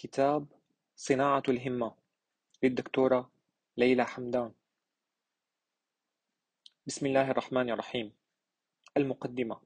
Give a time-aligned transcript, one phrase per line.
[0.00, 0.46] كتاب
[0.96, 1.94] صناعة الهمة
[2.62, 3.30] للدكتورة
[3.76, 4.52] ليلى حمدان.
[6.86, 8.12] بسم الله الرحمن الرحيم.
[8.96, 9.60] المقدمة.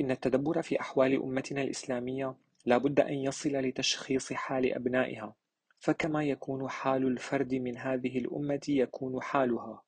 [0.00, 2.34] إن التدبر في أحوال أمتنا الإسلامية
[2.66, 5.34] لا بد أن يصل لتشخيص حال أبنائها
[5.78, 9.82] فكما يكون حال الفرد من هذه الأمة يكون حالها.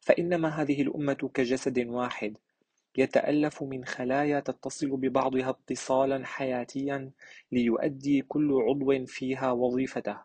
[0.00, 2.38] فإنما هذه الأمة كجسد واحد
[2.96, 7.10] يتألف من خلايا تتصل ببعضها اتصالا حياتيا
[7.52, 10.16] ليؤدي كل عضو فيها وظيفته.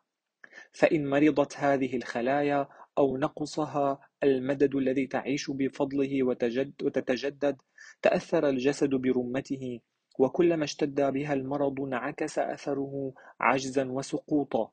[0.72, 2.68] فإن مرضت هذه الخلايا
[2.98, 7.62] أو نقصها المدد الذي تعيش بفضله وتتجدد
[8.02, 9.80] تأثر الجسد برمته
[10.20, 14.72] وكلما اشتد بها المرض انعكس أثره عجزا وسقوطا.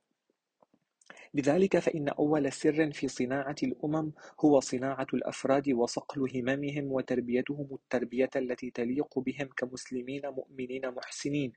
[1.34, 8.70] لذلك فإن أول سر في صناعة الأمم هو صناعة الأفراد وصقل هممهم وتربيتهم التربية التي
[8.70, 11.52] تليق بهم كمسلمين مؤمنين محسنين.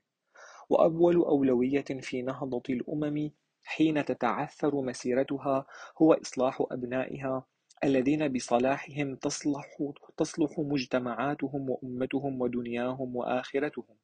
[0.70, 3.30] وأول أولوية في نهضة الأمم
[3.64, 5.66] حين تتعثر مسيرتها
[6.02, 7.46] هو إصلاح أبنائها
[7.84, 9.78] الذين بصلاحهم تصلح,
[10.16, 13.96] تصلح مجتمعاتهم وأمتهم ودنياهم وآخرتهم.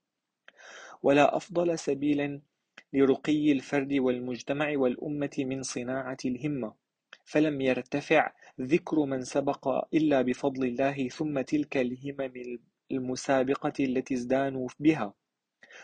[1.03, 2.41] ولا أفضل سبيل
[2.95, 6.75] لرقي الفرد والمجتمع والأمة من صناعة الهمة
[7.25, 12.59] فلم يرتفع ذكر من سبق إلا بفضل الله ثم تلك الهمم
[12.93, 15.15] المسابقة التي ازدانوا بها.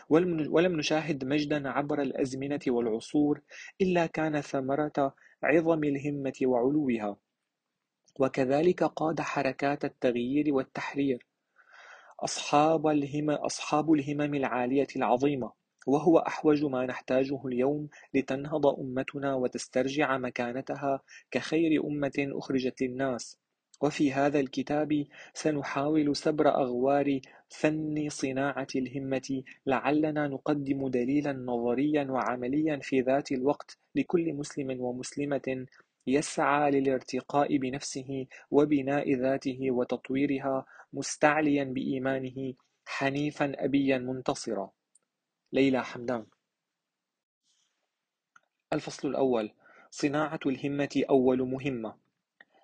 [0.09, 3.41] ولم نشاهد مجدا عبر الأزمنة والعصور
[3.81, 7.17] إلا كان ثمرة عظم الهمة وعلوها.
[8.19, 11.27] وكذلك قاد حركات التغيير والتحرير.
[12.19, 21.01] أصحاب الهمم, أصحاب الهمم العالية العظيمة وهو أحوج ما نحتاجه اليوم لتنهض أمتنا وتسترجع مكانتها
[21.31, 23.37] كخير أمة أخرجت للناس.
[23.81, 33.01] وفي هذا الكتاب سنحاول سبر أغوار فن صناعة الهمة لعلنا نقدم دليلا نظريا وعمليا في
[33.01, 35.65] ذات الوقت لكل مسلم ومسلمة
[36.07, 42.53] يسعى للارتقاء بنفسه وبناء ذاته وتطويرها مستعليا بإيمانه
[42.85, 44.71] حنيفا أبيا منتصرا.
[45.53, 46.25] ليلى حمدان.
[48.73, 49.51] الفصل الأول
[49.89, 51.95] صناعة الهمة أول مهمة.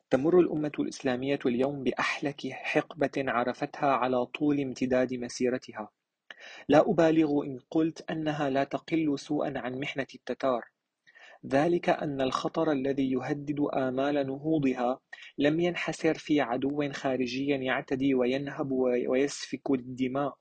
[0.10, 5.90] تمر الأمة الإسلامية اليوم بأحلك حقبة عرفتها على طول امتداد مسيرتها.
[6.70, 10.66] لا أبالغ إن قلت أنها لا تقل سوءا عن محنة التتار.
[11.46, 15.00] ذلك أن الخطر الذي يهدد آمال نهوضها
[15.38, 20.38] لم ينحسر في عدو خارجي يعتدي وينهب ويسفك الدماء.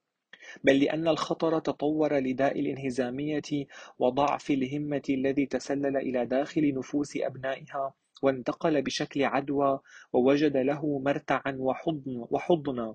[0.64, 3.66] بل لأن الخطر تطور لداء الانهزامية
[3.98, 9.80] وضعف الهمة الذي تسلل إلى داخل نفوس أبنائها وانتقل بشكل عدوى
[10.12, 12.94] ووجد له مرتعا وحضن وحضنا.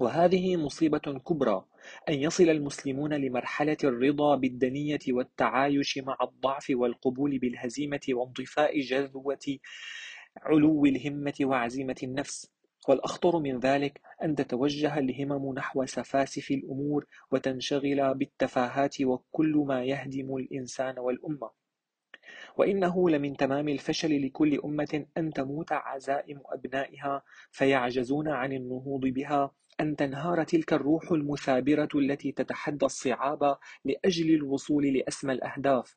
[0.00, 1.64] وهذه مصيبة كبرى
[2.08, 9.58] أن يصل المسلمون لمرحلة الرضا بالدنية والتعايش مع الضعف والقبول بالهزيمة وانطفاء جذوة
[10.42, 12.50] علو الهمة وعزيمة النفس.
[12.88, 20.98] والأخطر من ذلك أن تتوجه الهمم نحو سفاسف الأمور وتنشغل بالتفاهات وكل ما يهدم الإنسان
[20.98, 21.50] والأمة.
[22.56, 29.96] وإنه لمن تمام الفشل لكل أمة أن تموت عزائم أبنائها فيعجزون عن النهوض بها أن
[29.96, 35.96] تنهار تلك الروح المثابرة التي تتحدى الصعاب لأجل الوصول لأسمى الأهداف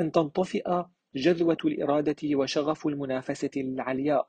[0.00, 0.82] أن تنطفئ
[1.14, 4.26] جذوة الإرادة وشغف المنافسة العلياء.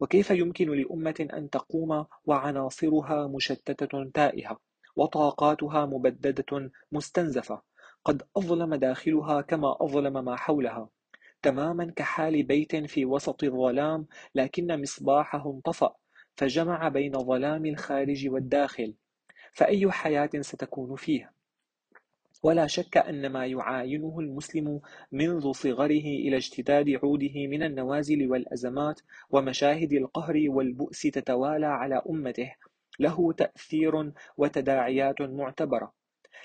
[0.00, 4.60] وكيف يمكن لأمة أن تقوم وعناصرها مشتتة تائهة
[4.96, 7.62] وطاقاتها مبددة مستنزفة؟
[8.04, 10.88] قد أظلم داخلها كما أظلم ما حولها.
[11.42, 15.94] تماما كحال بيت في وسط الظلام لكن مصباحه انطفأ
[16.36, 18.94] فجمع بين ظلام الخارج والداخل.
[19.52, 21.35] فأي حياة ستكون فيه
[22.46, 24.80] ولا شك أن ما يعاينه المسلم
[25.12, 32.52] منذ صغره إلى اجتداد عوده من النوازل والأزمات ومشاهد القهر والبؤس تتوالى على أمته
[32.98, 35.92] له تأثير وتداعيات معتبرة.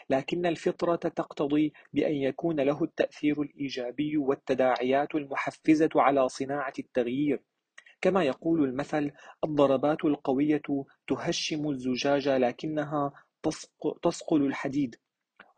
[0.09, 7.41] لكن الفطرة تقتضي بأن يكون له التأثير الإيجابي والتداعيات المحفزة على صناعة التغيير.
[8.01, 9.11] كما يقول المثل
[9.43, 10.61] الضربات القوية
[11.07, 13.11] تهشم الزجاج لكنها
[14.01, 14.95] تصقل الحديد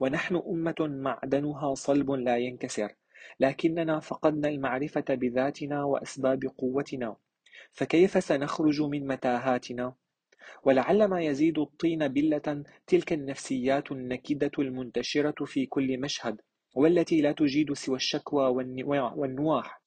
[0.04, 2.96] ونحن أمة معدنها صلب لا ينكسر
[3.40, 7.16] لكننا فقدنا المعرفة بذاتنا وأسباب قوتنا
[7.72, 9.96] فكيف سنخرج من متاهاتنا؟
[10.64, 16.42] ولعل ما يزيد الطين بلة تلك النفسيات النكدة المنتشرة في كل مشهد
[16.76, 18.46] والتي لا تجيد سوى الشكوى
[19.16, 19.82] والنواح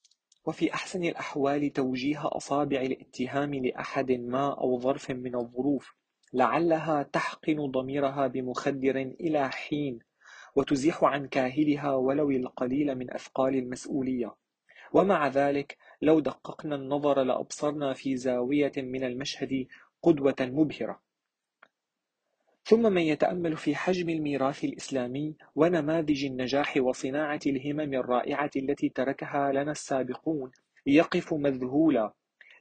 [0.44, 5.94] وفي أحسن الأحوال توجيه أصابع الاتهام لأحد ما أو ظرف من الظروف
[6.32, 10.05] لعلها تحقن ضميرها بمخدر إلى حين
[10.56, 14.34] وتزيح عن كاهلها ولو القليل من أثقال المسؤولية
[14.92, 19.66] ومع ذلك لو دققنا النظر لأبصرنا في زاوية من المشهد
[20.02, 21.00] قدوة مبهرة.
[22.64, 29.70] ثم من يتأمل في حجم الميراث الإسلامي ونماذج النجاح وصناعة الهمم الرائعة التي تركها لنا
[29.70, 30.50] السابقون
[30.86, 32.12] يقف مذهولا.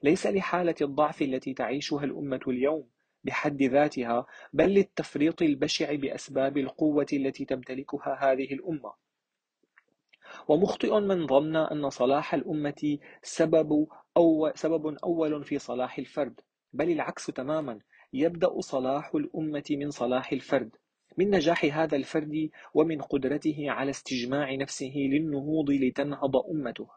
[0.03, 2.89] ليس لحالة الضعف التي تعيشها الأمة اليوم.
[3.25, 8.93] بحد ذاتها بل للتفريط البشع بأسباب القوة التي تمتلكها هذه الأمة.
[10.47, 13.87] ومخطئ من ظن أن صلاح الأمة سبب,
[14.17, 16.41] أو سبب أول في صلاح الفرد
[16.73, 17.79] بل العكس تماما
[18.13, 20.75] يبدأ صلاح الأمة من صلاح الفرد
[21.17, 26.87] من نجاح هذا الفرد ومن قدرته على استجماع نفسه للنهوض لتنهض أمته.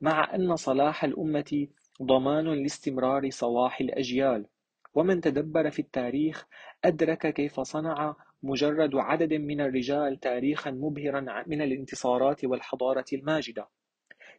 [0.00, 1.66] مع أن صلاح الأمة
[2.02, 4.46] ضمان لاستمرار صلاح الأجيال
[4.94, 6.46] ومن تدبر في التاريخ
[6.84, 13.68] أدرك كيف صنع مجرد عدد من الرجال تاريخا مبهرا من الانتصارات والحضارة الماجدة.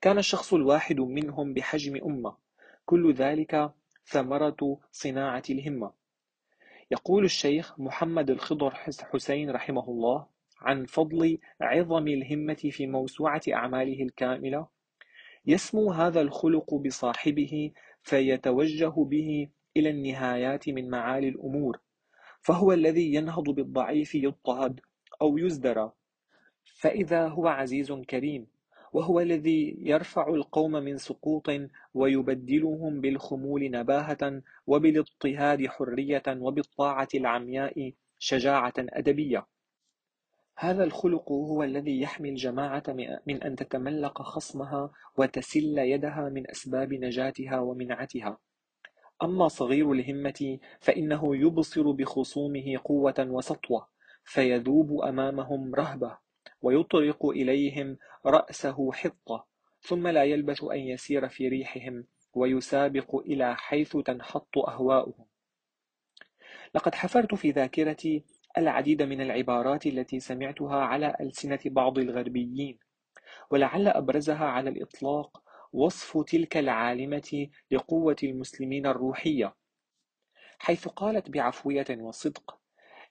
[0.01, 2.37] كان الشخص الواحد منهم بحجم أمة.
[2.85, 3.71] كل ذلك
[4.05, 5.91] ثمرة صناعة الهمة.
[6.91, 8.73] يقول الشيخ محمد الخضر
[9.11, 10.27] حسين رحمه الله
[10.61, 14.67] عن فضل عظم الهمة في موسوعة أعماله الكاملة
[15.45, 17.71] يسمو هذا الخلق بصاحبه
[18.01, 21.79] فيتوجه به إلى النهايات من معالي الأمور
[22.41, 24.79] فهو الذي ينهض بالضعيف يضطهد
[25.21, 25.91] أو يزدرى
[26.79, 28.47] فإذا هو عزيز كريم
[28.93, 31.49] وهو الذي يرفع القوم من سقوط
[31.93, 39.47] ويبدلهم بالخمول نباهة وبالاضطهاد حرية وبالطاعة العمياء شجاعة أدبية.
[40.57, 42.83] هذا الخلق هو الذي يحمي الجماعة
[43.27, 48.37] من أن تتملق خصمها وتسل يدها من أسباب نجاتها ومنعتها.
[49.23, 53.87] أما صغير الهمة فإنه يبصر بخصومه قوة وسطوة
[54.23, 56.17] فيذوب أمامهم رهبة
[56.61, 59.45] ويطرق إليهم رأسه حطة
[59.81, 65.25] ثم لا يلبث أن يسير في ريحهم ويسابق إلى حيث تنحط أهواؤهم.
[66.75, 68.23] لقد حفرت في ذاكرتي
[68.57, 72.79] العديد من العبارات التي سمعتها على ألسنة بعض الغربيين
[73.51, 79.55] ولعل أبرزها على الإطلاق وصف تلك العالمة لقوة المسلمين الروحية.
[80.59, 82.57] حيث قالت بعفوية وصدق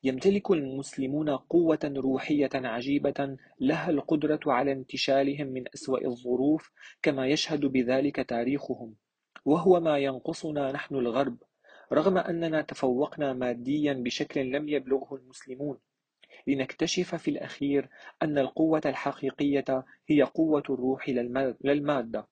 [0.05, 6.71] يمتلك المسلمون قوة روحية عجيبة لها القدرة على انتشالهم من أسوأ الظروف
[7.03, 8.95] كما يشهد بذلك تاريخهم.
[9.45, 11.37] وهو ما ينقصنا نحن الغرب
[11.93, 15.79] رغم أننا تفوقنا ماديا بشكل لم يبلغه المسلمون.
[16.47, 17.89] لنكتشف في الأخير
[18.23, 21.09] أن القوة الحقيقية هي قوة الروح
[21.65, 22.29] للمادة.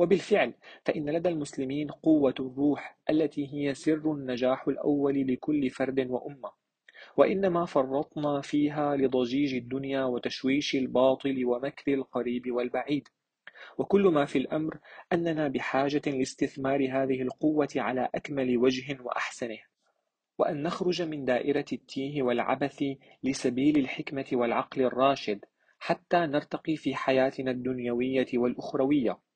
[0.00, 0.54] وبالفعل
[0.84, 6.50] فإن لدى المسلمين قوة الروح التي هي سر النجاح الأول لكل فرد وأمة.
[7.16, 13.08] وإنما فرطنا فيها لضجيج الدنيا وتشويش الباطل ومكر القريب والبعيد.
[13.78, 14.78] وكل ما في الأمر
[15.12, 19.58] أننا بحاجة لاستثمار هذه القوة على أكمل وجه وأحسنه.
[20.38, 22.84] وأن نخرج من دائرة التيه والعبث
[23.24, 25.44] لسبيل الحكمة والعقل الراشد
[25.78, 29.29] حتى نرتقي في حياتنا الدنيوية والأخروية.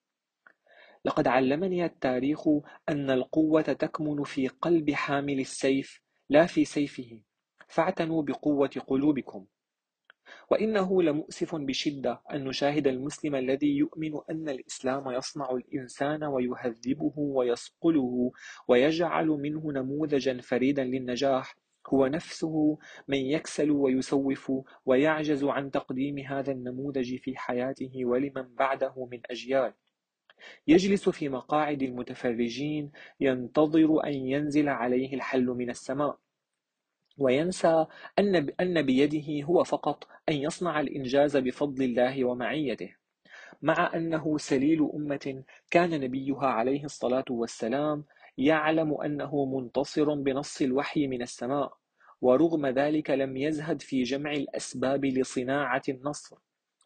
[1.04, 2.48] لقد علمني التاريخ
[2.88, 7.20] أن القوة تكمن في قلب حامل السيف لا في سيفه.
[7.68, 9.46] فاعتنوا بقوة قلوبكم.
[10.50, 18.32] وإنه لمؤسف بشدة أن نشاهد المسلم الذي يؤمن أن الإسلام يصنع الإنسان ويهذبه ويصقله
[18.68, 21.56] ويجعل منه نموذجا فريدا للنجاح.
[21.86, 24.52] هو نفسه من يكسل ويسوف
[24.86, 29.74] ويعجز عن تقديم هذا النموذج في حياته ولمن بعده من أجيال.
[30.66, 36.18] يجلس في مقاعد المتفرجين ينتظر أن ينزل عليه الحل من السماء
[37.18, 37.86] وينسى
[38.60, 42.94] أن بيده هو فقط أن يصنع الإنجاز بفضل الله ومعيته
[43.62, 48.04] مع أنه سليل أمة كان نبيها عليه الصلاة والسلام
[48.38, 51.72] يعلم أنه منتصر بنص الوحي من السماء
[52.20, 56.36] ورغم ذلك لم يزهد في جمع الأسباب لصناعة النصر.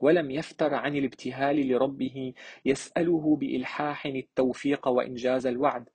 [0.01, 2.33] ولم يفتر عن الابتهال لربه
[2.65, 5.89] يسأله بإلحاح التوفيق وإنجاز الوعد.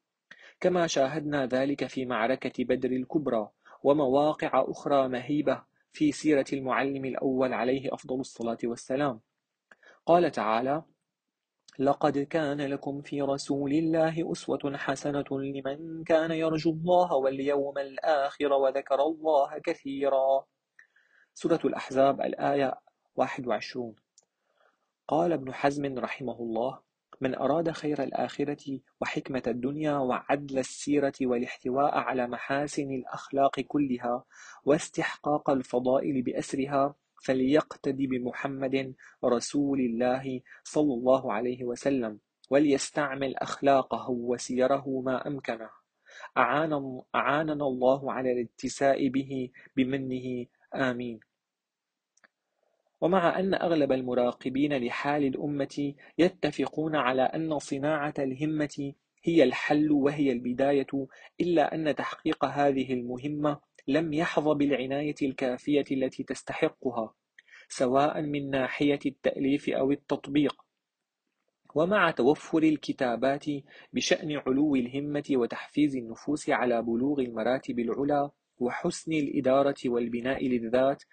[0.59, 3.49] كما شاهدنا ذلك في معركة بدر الكبرى
[3.83, 9.21] ومواقع أخرى مهيبة في سيرة المعلم الأول عليه أفضل الصلاة والسلام.
[10.05, 10.83] قال تعالى
[11.79, 19.01] لقد كان لكم في رسول الله أسوة حسنة لمن كان يرجو الله واليوم الآخر وذكر
[19.01, 20.45] الله كثيرا.
[21.33, 22.79] سورة الأحزاب الآية
[23.15, 23.95] 21
[25.07, 26.79] قال ابن حزم رحمه الله
[27.21, 34.25] من أراد خير الآخرة وحكمة الدنيا وعدل السيرة والاحتواء على محاسن الأخلاق كلها
[34.65, 45.27] واستحقاق الفضائل بأسرها فليقتد بمحمد رسول الله صلى الله عليه وسلم وليستعمل أخلاقه وسيره ما
[45.27, 45.69] أمكنه.
[47.15, 50.45] أعاننا الله على الاتساء به بمنه.
[50.75, 51.19] آمين.
[53.03, 58.93] ومع أن أغلب المراقبين لحال الأمة يتفقون على أن صناعة الهمة
[59.23, 61.07] هي الحل وهي البداية
[61.41, 67.13] إلا أن تحقيق هذه المهمة لم يحظ بالعناية الكافية التي تستحقها
[67.67, 70.55] سواء من ناحية التأليف أو التطبيق.
[71.75, 73.45] ومع توفر الكتابات
[73.93, 81.03] بشأن علو الهمة وتحفيز النفوس على بلوغ المراتب العلى وحسن الإدارة والبناء للذات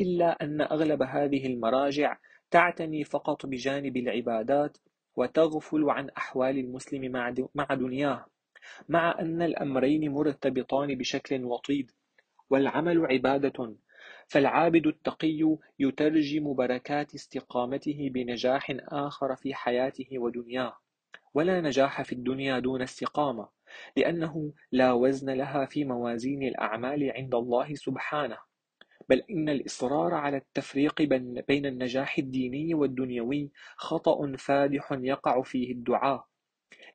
[0.00, 2.18] إلا أن أغلب هذه المراجع
[2.50, 4.78] تعتني فقط بجانب العبادات
[5.16, 7.12] وتغفل عن أحوال المسلم
[7.54, 8.26] مع دنياه
[8.88, 11.90] مع أن الأمرين مرتبطان بشكل وطيد
[12.50, 13.76] والعمل عبادة.
[14.28, 20.76] فالعابد التقي يترجم بركات استقامته بنجاح آخر في حياته ودنياه.
[21.34, 23.48] ولا نجاح في الدنيا دون استقامة
[23.96, 28.47] لأنه لا وزن لها في موازين الأعمال عند الله سبحانه.
[29.08, 31.02] بل إن الإصرار على التفريق
[31.48, 36.24] بين النجاح الديني والدنيوي خطأ فادح يقع فيه الدعاة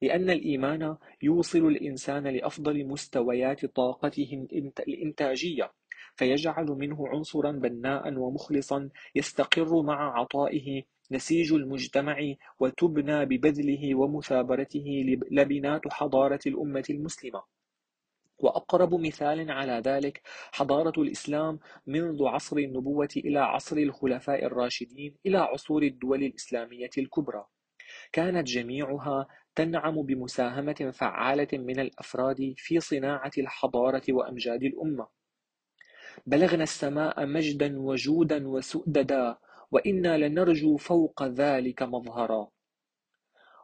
[0.01, 4.47] لأن الإيمان يوصل الإنسان لأفضل مستويات طاقته
[4.87, 5.71] الإنتاجية
[6.15, 14.85] فيجعل منه عنصرا بناء ومخلصا يستقر مع عطائه نسيج المجتمع وتبنى ببذله ومثابرته
[15.31, 17.43] لبنات حضارة الأمة المسلمة.
[18.39, 20.21] وأقرب مثال على ذلك
[20.51, 27.45] حضارة الإسلام منذ عصر النبوة إلى عصر الخلفاء الراشدين إلى عصور الدول الإسلامية الكبرى.
[28.11, 35.07] كانت جميعها تنعم بمساهمة فعالة من الأفراد في صناعة الحضارة وأمجاد الأمة.
[36.25, 39.37] بلغنا السماء مجدا وجودا وسؤددا
[39.71, 42.47] وإنا لنرجو فوق ذلك مظهرا.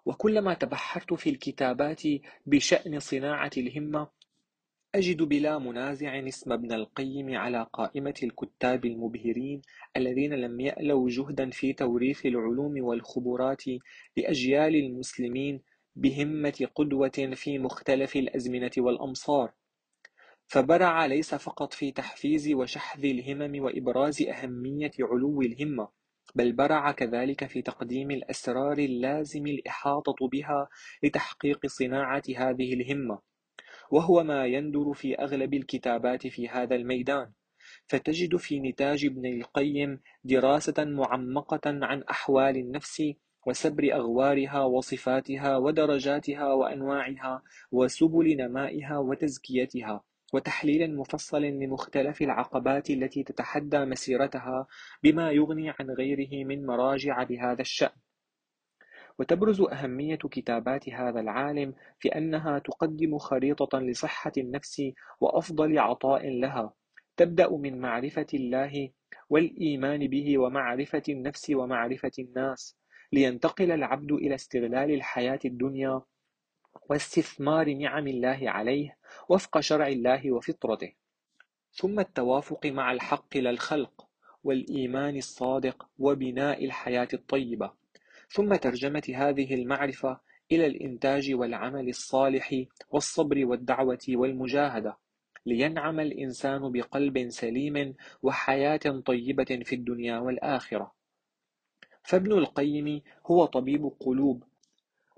[0.05, 2.01] وكلما تبحرت في الكتابات
[2.45, 4.07] بشأن صناعة الهمة
[4.95, 9.61] أجد بلا منازع اسم ابن القيم على قائمة الكتاب المبهرين
[9.97, 13.63] الذين لم يألوا جهدا في توريث العلوم والخبرات
[14.17, 15.61] لأجيال المسلمين
[15.95, 19.53] بهمة قدوة في مختلف الأزمنة والأمصار.
[20.47, 25.87] فبرع ليس فقط في تحفيز وشحذ الهمم وإبراز أهمية علو الهمة
[26.35, 30.69] بل برع كذلك في تقديم الأسرار اللازم الإحاطة بها
[31.03, 33.28] لتحقيق صناعة هذه الهمة.
[33.91, 37.31] وهو ما يندر في أغلب الكتابات في هذا الميدان
[37.87, 43.03] فتجد في نتاج ابن القيم دراسة معمقة عن أحوال النفس
[43.47, 47.41] وسبر أغوارها وصفاتها ودرجاتها وأنواعها
[47.71, 50.03] وسبل نمائها وتزكيتها
[50.33, 54.67] وتحليل مفصل لمختلف العقبات التي تتحدى مسيرتها
[55.03, 57.95] بما يغني عن غيره من مراجع بهذا الشأن.
[59.19, 66.73] وتبرز أهمية كتابات هذا العالم في أنها تقدم خريطة لصحة النفس وأفضل عطاء لها.
[67.17, 68.89] تبدأ من معرفة الله
[69.29, 72.77] والإيمان به ومعرفة النفس ومعرفة الناس
[73.11, 76.01] لينتقل العبد إلى استغلال الحياة الدنيا
[76.89, 78.97] واستثمار نعم الله عليه
[79.29, 80.93] وفق شرع الله وفطرته.
[81.73, 84.07] ثم التوافق مع الحق للخلق
[84.43, 87.78] والإيمان الصادق وبناء الحياة الطيبة.
[88.29, 90.19] ثم ترجمة هذه المعرفة
[90.51, 94.97] إلى الإنتاج والعمل الصالح والصبر والدعوة والمجاهدة
[95.45, 100.91] لينعم الإنسان بقلب سليم وحياة طيبة في الدنيا والآخرة.
[102.03, 104.43] فابن القيم هو طبيب قلوب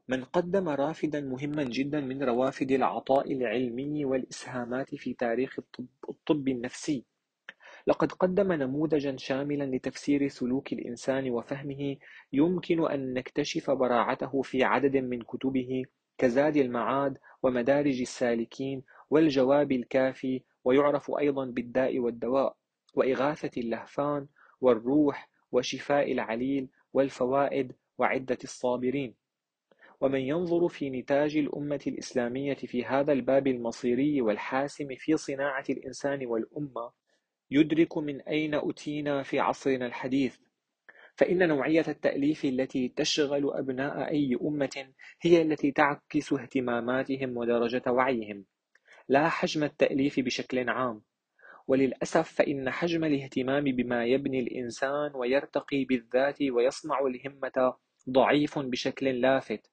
[0.07, 7.05] من قدم رافدا مهما جدا من روافد العطاء العلمي والإسهامات في تاريخ الطب, الطب النفسي.
[7.87, 11.95] لقد قدم نموذجا شاملا لتفسير سلوك الإنسان وفهمه
[12.33, 15.83] يمكن أن نكتشف براعته في عدد من كتبه
[16.17, 22.55] كزاد المعاد ومدارج السالكين والجواب الكافي ويعرف أيضا بالداء والدواء
[22.95, 24.27] وإغاثة اللهفان
[24.61, 29.15] والروح وشفاء العليل والفوائد وعدة الصابرين.
[30.01, 36.91] ومن ينظر في نتاج الأمة الإسلامية في هذا الباب المصيري والحاسم في صناعة الإنسان والأمة
[37.51, 40.37] يدرك من أين أتينا في عصرنا الحديث.
[41.15, 44.87] فإن نوعية التأليف التي تشغل أبناء أي أمة
[45.21, 48.45] هي التي تعكس اهتماماتهم ودرجة وعيهم.
[49.09, 51.01] لا حجم التأليف بشكل عام.
[51.67, 57.73] وللأسف فإن حجم الاهتمام بما يبني الإنسان ويرتقي بالذات ويصنع الهمة
[58.09, 59.71] ضعيف بشكل لافت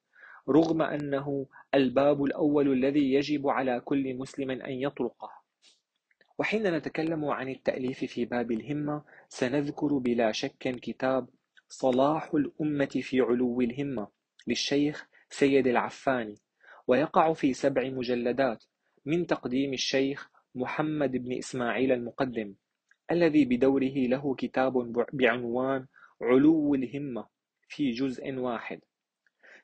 [0.49, 5.38] رغم أنه الباب الأول الذي يجب على كل مسلم أن يطرقه.
[6.39, 11.27] وحين نتكلم عن التأليف في باب الهمة سنذكر بلا شك كتاب
[11.67, 14.07] صلاح الأمة في علو الهمة
[14.47, 16.35] للشيخ سيد العفاني
[16.87, 18.63] ويقع في سبع مجلدات
[19.05, 22.55] من تقديم الشيخ محمد بن إسماعيل المقدم
[23.11, 24.73] الذي بدوره له كتاب
[25.13, 25.87] بعنوان
[26.21, 27.27] علو الهمة
[27.67, 28.79] في جزء واحد.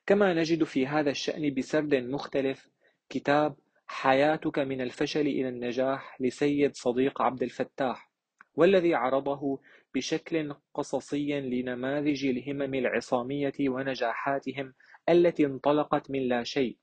[0.06, 2.68] كما نجد في هذا الشأن بسرد مختلف
[3.08, 3.56] كتاب
[3.86, 8.10] حياتك من الفشل إلى النجاح لسيد صديق عبد الفتاح
[8.54, 9.60] والذي عرضه
[9.94, 14.74] بشكل قصصي لنماذج الهمم العصامية ونجاحاتهم
[15.08, 16.76] التي انطلقت من لا شيء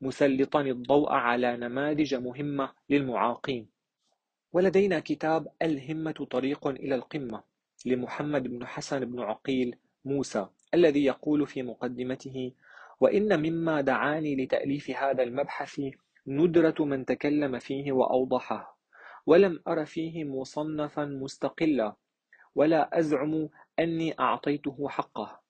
[0.00, 3.68] مسلطا الضوء على نماذج مهمة للمعاقين.
[4.52, 7.42] ولدينا كتاب الهمة طريق إلى القمة
[7.86, 12.52] لمحمد بن حسن بن عقيل موسى الذي يقول في مقدمته
[13.00, 15.80] وإن مما دعاني لتأليف هذا المبحث
[16.26, 18.78] ندرة من تكلم فيه وأوضحه
[19.26, 21.96] ولم أر فيه مصنفا مستقلا
[22.54, 25.40] ولا أزعم أني أعطيته حقه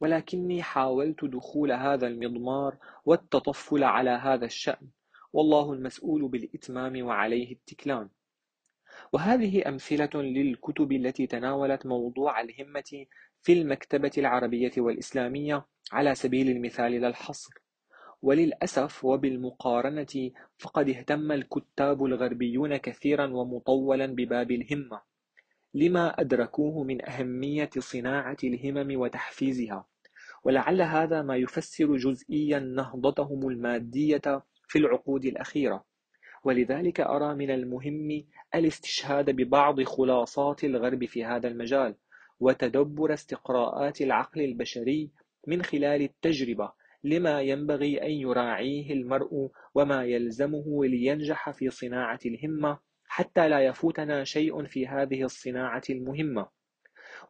[0.00, 4.88] ولكني حاولت دخول هذا المضمار والتطفل على هذا الشأن
[5.32, 8.08] والله المسؤول بالإتمام وعليه التكلان
[9.12, 13.06] وهذه أمثلة للكتب التي تناولت موضوع الهمة
[13.42, 17.65] في المكتبة العربية والإسلامية على سبيل المثال لا الحصر
[18.22, 25.00] وللأسف وبالمقارنة فقد اهتم الكتاب الغربيون كثيرا ومطولا بباب الهمة
[25.74, 29.86] لما أدركوه من أهمية صناعة الهمم وتحفيزها.
[30.44, 35.84] ولعل هذا ما يفسر جزئيا نهضتهم المادية في العقود الأخيرة.
[36.44, 41.94] ولذلك أرى من المهم الاستشهاد ببعض خلاصات الغرب في هذا المجال
[42.40, 45.10] وتدبر استقراءات العقل البشري
[45.46, 46.72] من خلال التجربة
[47.06, 54.66] لما ينبغي أن يراعيه المرء وما يلزمه لينجح في صناعة الهمة حتى لا يفوتنا شيء
[54.66, 56.48] في هذه الصناعة المهمة.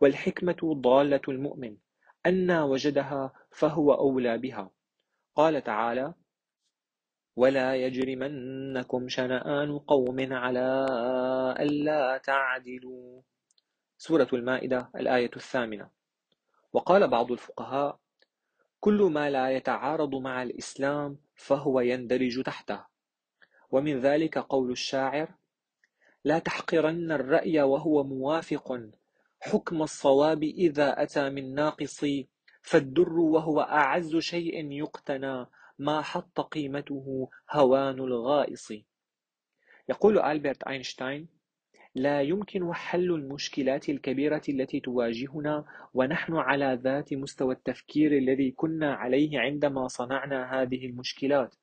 [0.01, 1.77] والحكمة ضالة المؤمن
[2.27, 4.71] أنى وجدها فهو أولى بها.
[5.35, 6.15] قال تعالى
[7.37, 10.87] ولا يجرمنكم شنآن قوم على
[11.61, 13.23] ألا تعدلوا.
[13.99, 15.91] سورة المائدة الآية الثامنة.
[16.73, 17.99] وقال بعض الفقهاء
[18.87, 22.85] كل ما لا يتعارض مع الإسلام فهو يندرج تحته.
[23.71, 25.35] ومن ذلك قول الشاعر
[26.25, 28.81] لا تحقرن الرأي وهو موافق.
[29.41, 32.05] حكم الصواب إذا أتى من ناقص
[32.63, 35.47] فالدر وهو أعز شيء يقتنى.
[35.79, 38.73] ما حط قيمته هوان الغائص.
[39.89, 41.29] يقول ألبرت أينشتاين
[41.97, 49.41] لا يمكن حل المشكلات الكبيرة التي تواجهنا ونحن على ذات مستوى التفكير الذي كنا عليه
[49.41, 51.55] عندما صنعنا هذه المشكلات.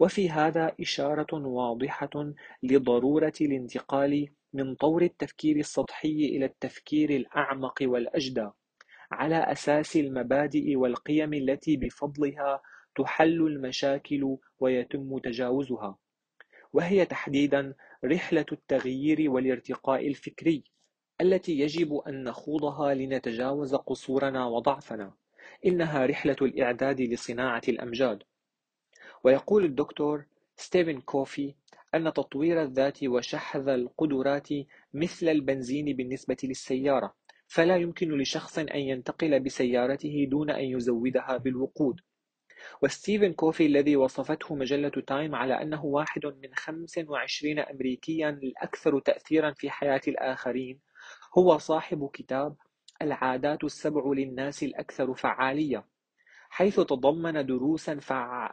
[0.00, 8.48] وفي هذا إشارة واضحة لضرورة الانتقال من طور التفكير السطحي إلى التفكير الأعمق والأجدى
[9.10, 12.62] على أساس المبادئ والقيم التي بفضلها
[12.96, 15.98] تحل المشاكل ويتم تجاوزها.
[16.72, 20.64] وهي تحديدا رحلة التغيير والارتقاء الفكري
[21.20, 25.12] التي يجب أن نخوضها لنتجاوز قصورنا وضعفنا.
[25.66, 28.22] إنها رحلة الإعداد لصناعة الأمجاد.
[29.24, 30.24] ويقول الدكتور
[30.56, 31.54] ستيفن كوفي
[31.94, 34.48] أن تطوير الذات وشحذ القدرات
[34.94, 37.14] مثل البنزين بالنسبة للسيارة
[37.46, 42.00] فلا يمكن لشخص أن ينتقل بسيارته دون أن يزودها بالوقود.
[42.82, 49.70] وستيفن كوفي الذي وصفته مجلة تايم على أنه واحد من 25 أمريكيا الأكثر تأثيرا في
[49.70, 50.80] حياة الآخرين
[51.38, 52.56] هو صاحب كتاب
[53.02, 55.86] العادات السبع للناس الأكثر فعالية
[56.50, 57.98] حيث تضمن دروسا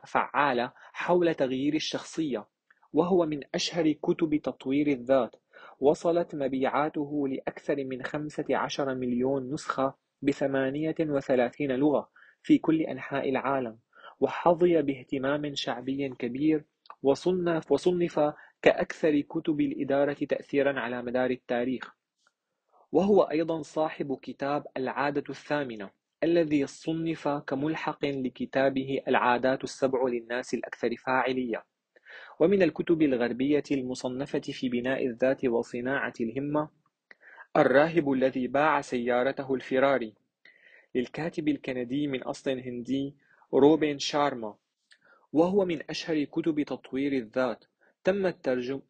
[0.06, 2.48] فعالة حول تغيير الشخصية
[2.94, 5.36] وهو من أشهر كتب تطوير الذات
[5.80, 12.10] وصلت مبيعاته لأكثر من خمسة عشر مليون نسخة بثمانية وثلاثين لغة
[12.44, 13.78] في كل أنحاء العالم.
[14.20, 16.64] وحظي باهتمام شعبي كبير
[17.04, 21.96] وصنف, وصنف كأكثر كتب الإدارة تأثيرا على مدار التاريخ.
[22.92, 25.90] وهو أيضا صاحب كتاب العادة الثامنة
[26.24, 31.66] الذي صنف كملحق لكتابه العادات السبع للناس الأكثر فاعلية.
[32.40, 36.70] ومن الكتب الغربية المصنفة في بناء الذات وصناعة الهمة
[37.58, 40.14] الراهب الذي باع سيارته الفيراري
[40.96, 43.16] للكاتب الكندي من أصل هندي
[43.54, 44.56] روبن شارما
[45.34, 47.66] وهو من أشهر كتب تطوير الذات
[48.04, 48.50] تمت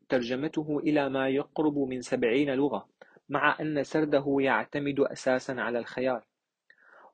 [0.09, 2.89] ترجمته إلى ما يقرب من سبعين لغة
[3.29, 6.21] مع أن سرده يعتمد أساسا على الخيال.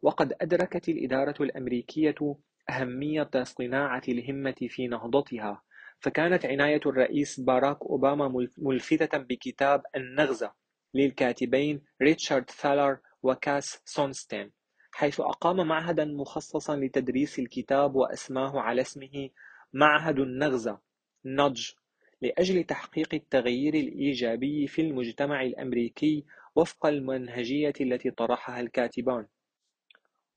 [0.01, 2.35] وقد أدركت الإدارة الأمريكية
[2.69, 5.61] أهمية صناعة الهمة في نهضتها
[5.99, 10.53] فكانت عناية الرئيس باراك أوباما ملفتة بكتاب النغزة
[10.93, 14.51] للكاتبين ريتشارد ثالر وكاس سونستين.
[14.95, 19.29] حيث أقام معهدا مخصصا لتدريس الكتاب وأسماه على اسمه
[19.73, 20.79] معهد النغزة
[21.27, 21.75] نudge
[22.21, 29.27] لأجل تحقيق التغيير الإيجابي في المجتمع الأمريكي وفق المنهجية التي طرحها الكاتبان.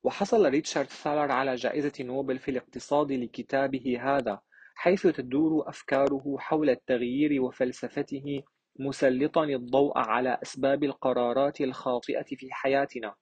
[0.02, 4.40] وحصل ريتشارد ثالر على جائزة نوبل في الاقتصاد لكتابه هذا
[4.74, 8.42] حيث تدور أفكاره حول التغيير وفلسفته
[8.78, 13.14] مسلطا الضوء على أسباب القرارات الخاطئة في حياتنا.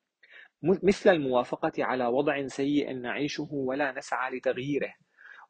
[0.63, 4.95] مثل الموافقة على وضع سيء نعيشه ولا نسعى لتغييره.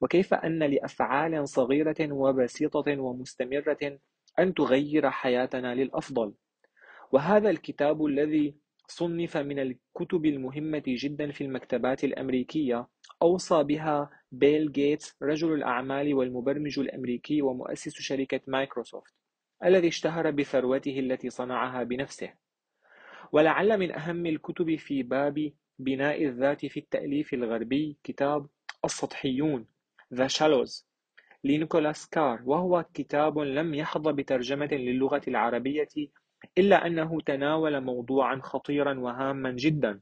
[0.01, 3.99] وكيف أن لأفعال صغيرة وبسيطة ومستمرة
[4.39, 6.35] أن تغير حياتنا للأفضل؟
[7.13, 8.57] وهذا الكتاب الذي
[8.89, 12.87] صنف من الكتب المهمة جدا في المكتبات الأمريكية
[13.23, 19.15] أوصى بها بيل جيتس رجل الأعمال والمبرمج الأمريكي ومؤسس شركة مايكروسوفت
[19.65, 22.46] الذي اشتهر بثروته التي صنعها بنفسه.
[23.33, 28.47] ولعل من أهم الكتب في باب بناء الذات في التأليف الغربي كتاب
[28.85, 29.67] السطحيون
[30.15, 30.85] The Shallows
[31.45, 35.89] لنيكولاس كار وهو كتاب لم يحظ بترجمة للغة العربية
[36.59, 40.01] إلا أنه تناول موضوعا خطيرا وهاما جدا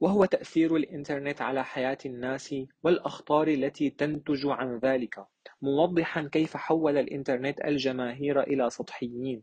[0.00, 5.24] وهو تأثير الإنترنت على حياة الناس والأخطار التي تنتج عن ذلك
[5.62, 9.42] موضحا كيف حول الإنترنت الجماهير إلى سطحيين.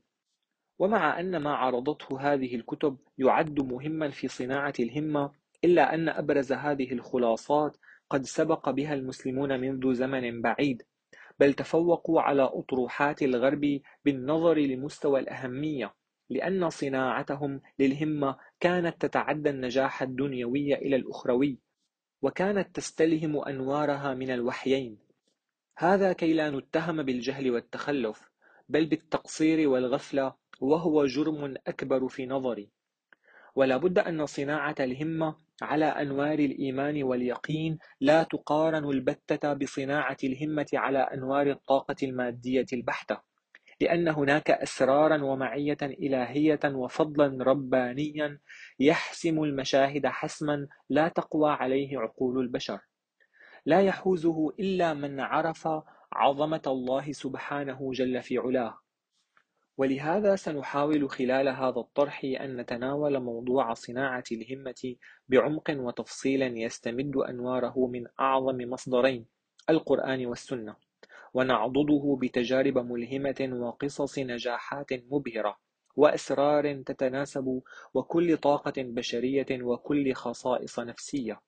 [0.79, 5.31] ومع أن ما عرضته هذه الكتب يعد مهما في صناعة الهمة
[5.63, 7.77] إلا أن أبرز هذه الخلاصات
[8.09, 10.83] قد سبق بها المسلمون منذ زمن بعيد
[11.39, 15.93] بل تفوقوا على أطروحات الغرب بالنظر لمستوى الأهمية
[16.29, 21.59] لأن صناعتهم للهمة كانت تتعدى النجاح الدنيوي إلى الأخروي
[22.21, 24.97] وكانت تستلهم أنوارها من الوحيين.
[25.77, 28.31] هذا كي لا نتهم بالجهل والتخلف
[28.69, 32.69] بل بالتقصير والغفلة وهو جرم أكبر في نظري.
[33.55, 40.99] ولا بد أن صناعة الهمة على أنوار الإيمان واليقين لا تقارن البتة بصناعة الهمة على
[40.99, 43.33] أنوار الطاقة المادية البحتة
[43.81, 48.39] لأن هناك أسرارا ومعية إلهية وفضلا ربانيا
[48.79, 52.79] يحسم المشاهد حسما لا تقوى عليه عقول البشر.
[53.65, 55.67] لا يحوزه إلا من عرف
[56.13, 58.82] عظمة الله سبحانه جل في علاه.
[59.77, 64.95] ولهذا سنحاول خلال هذا الطرح أن نتناول موضوع صناعة الهمة
[65.29, 69.25] بعمق وتفصيل يستمد أنواره من أعظم مصدرين
[69.69, 70.75] القرآن والسنة.
[71.33, 75.57] ونعضده بتجارب ملهمة وقصص نجاحات مبهرة
[75.95, 77.61] وأسرار تتناسب
[77.93, 81.41] وكل طاقة بشرية وكل خصائص نفسية.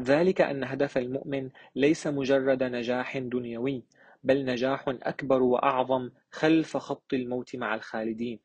[0.00, 3.84] ذلك أن هدف المؤمن ليس مجرد نجاح دنيوي
[4.26, 8.40] بل نجاح أكبر وأعظم خلف خط الموت مع الخالدين.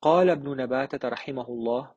[0.00, 1.94] قال ابن نباتة رحمه الله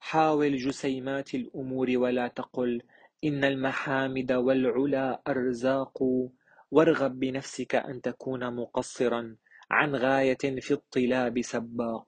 [0.00, 2.82] حاول جسيمات الأمور ولا تقل
[3.24, 6.02] إن المحامد والعلا أرزاق
[6.70, 9.36] وارغب بنفسك أن تكون مقصرا
[9.70, 12.06] عن غاية في الطلاب سباق.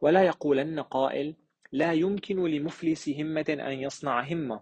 [0.00, 1.36] ولا يقولن قائل
[1.72, 4.60] لا يمكن لمفلس همة أن يصنع همة.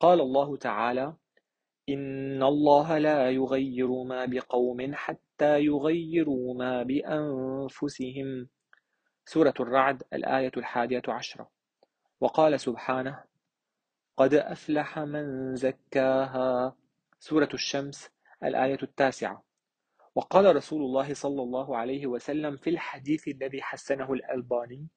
[0.00, 1.16] قال الله تعالى
[1.88, 8.48] إن الله لا يغير ما بقوم حتى يغيروا ما بأنفسهم.
[9.24, 11.50] سورة الرعد الآية الحادية عشرة.
[12.20, 13.24] وقال سبحانه
[14.16, 16.76] قد أفلح من زكاها.
[17.18, 18.10] سورة الشمس
[18.44, 19.44] الآية التاسعة.
[20.14, 24.88] وقال رسول الله صلى الله عليه وسلم في الحديث الذي حسنه الألباني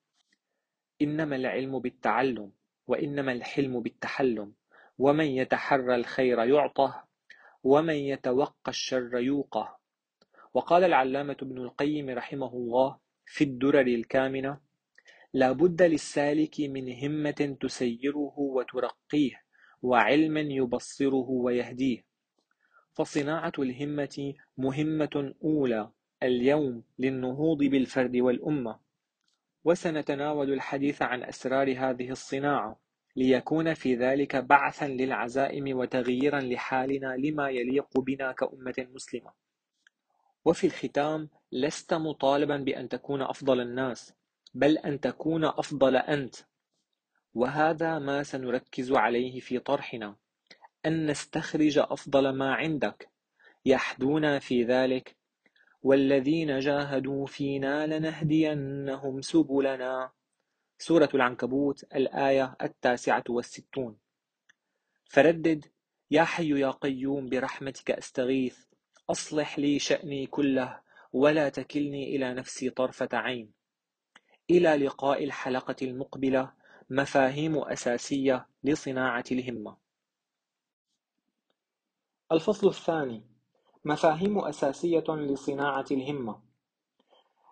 [1.02, 2.52] إنما العلم بالتعلم
[2.88, 4.54] وإنما الحلم بالتحلم.
[4.98, 7.06] ومن يتحرى الخير يعطه
[7.64, 9.78] ومن يتوقى الشر يوقه.
[10.54, 14.60] وقال العلامة ابن القيم رحمه الله في الدرر الكامنة
[15.34, 19.44] لا بد للسالك من همة تسيره وترقيه
[19.82, 22.06] وعلم يبصره ويهديه.
[22.94, 25.92] فصناعة الهمة مهمة أولى
[26.24, 28.80] اليوم للنهوض بالفرد والأمة.
[29.64, 32.85] وسنتناول الحديث عن أسرار هذه الصناعة.
[33.16, 39.32] ليكون في ذلك بعثا للعزائم وتغييرا لحالنا لما يليق بنا كأمة مسلمة.
[40.46, 44.14] وفي الختام لست مطالبا بأن تكون أفضل الناس
[44.54, 46.36] بل أن تكون أفضل أنت.
[47.34, 50.16] وهذا ما سنركز عليه في طرحنا.
[50.86, 53.10] أن نستخرج أفضل ما عندك.
[53.66, 55.16] يحدونا في ذلك.
[55.84, 60.12] والذين جاهدوا فينا لنهدينهم سبلنا.
[60.78, 63.98] سورة العنكبوت الآية التاسعة والستون.
[65.10, 65.66] فردد
[66.12, 68.60] يا حي يا قيوم برحمتك أستغيث
[69.10, 70.82] أصلح لي شأني كله
[71.14, 73.54] ولا تكلني إلى نفسي طرفة عين.
[74.50, 76.54] إلى لقاء الحلقة المقبلة
[76.90, 79.78] مفاهيم أساسية لصناعة الهمة.
[82.32, 83.24] الفصل الثاني
[83.86, 86.45] مفاهيم أساسية لصناعة الهمة.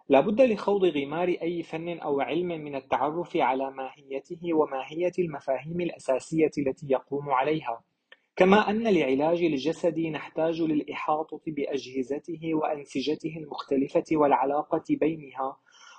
[0.10, 6.52] لا بد لخوض غمار أي فن أو علم من التعرف على ماهيته وماهية المفاهيم الأساسية
[6.58, 7.84] التي يقوم عليها.
[8.36, 15.58] كما أن لعلاج الجسد نحتاج للإحاطة بأجهزته وأنسجته المختلفة والعلاقة بينها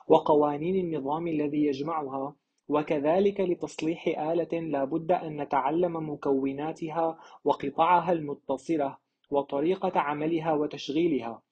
[0.09, 2.35] وقوانين النظام الذي يجمعها
[2.69, 8.97] وكذلك لتصليح آلة لا بد أن نتعلم مكوناتها وقطعها المتصلة
[9.31, 11.43] وطريقة عملها وتشغيلها.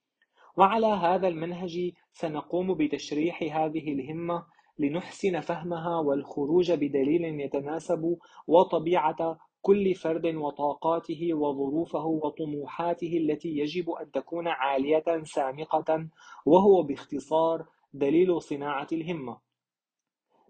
[0.57, 4.47] وعلى هذا المنهج سنقوم بتشريح هذه الهمة
[4.79, 14.49] لنحسن فهمها والخروج بدليل يتناسب وطبيعة كل فرد وطاقاته وظروفه وطموحاته التي يجب أن تكون
[14.49, 16.09] عالية سامقة
[16.47, 19.39] وهو باختصار دليل صناعة الهمة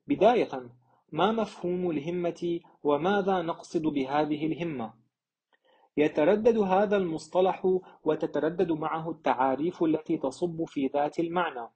[0.07, 0.71] بداية
[1.12, 5.02] ما مفهوم الهمة وماذا نقصد بهذه الهمة؟
[5.97, 11.69] يتردد هذا المصطلح وتتردد معه التعاريف التي تصب في ذات المعنى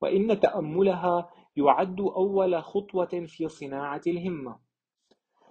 [0.00, 4.58] وإن تأملها يعد أول خطوة في صناعة الهمة.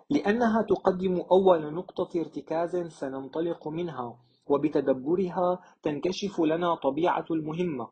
[0.10, 7.90] لأنها تقدم أول نقطة ارتكاز سننطلق منها وبتدبرها تنكشف لنا طبيعة المهمة.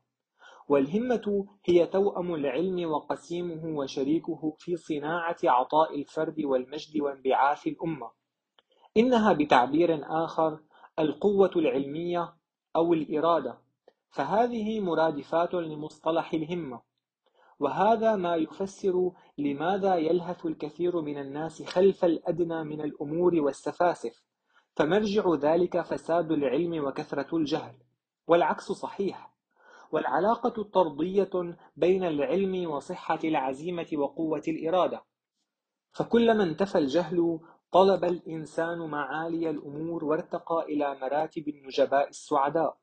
[0.69, 8.22] والهمة هي توأم العلم وقسيمه وشريكه في صناعة عطاء الفرد والمجد وانبعاث الأمة.
[8.97, 10.59] إنها بتعبير آخر
[10.99, 12.33] القوة العلمية
[12.75, 13.57] أو الإرادة.
[14.09, 16.81] فهذه مرادفات لمصطلح الهمة.
[17.59, 24.23] وهذا ما يفسر لماذا يلهث الكثير من الناس خلف الأدنى من الأمور والسفاسف.
[24.75, 27.75] فمرجع ذلك فساد العلم وكثرة الجهل.
[28.27, 29.33] والعكس صحيح.
[29.91, 35.03] والعلاقة طردية بين العلم وصحة العزيمة وقوة الإرادة.
[35.91, 37.39] فكلما انتفى الجهل
[37.73, 42.77] طلب الإنسان معالي الأمور وارتقى إلى مراتب النجباء السعداء.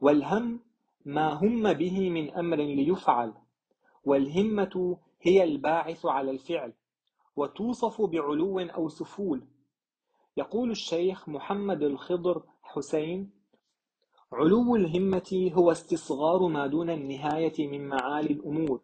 [0.00, 0.60] والهم
[1.04, 3.34] ما هم به من أمر ليفعل.
[4.04, 6.72] والهمة هي الباعث على الفعل.
[7.36, 9.42] وتوصف بعلو أو سفول.
[10.36, 13.30] يقول الشيخ محمد الخضر حسين
[14.32, 18.80] علو الهمة هو استصغار ما دون النهاية من معالي الأمور.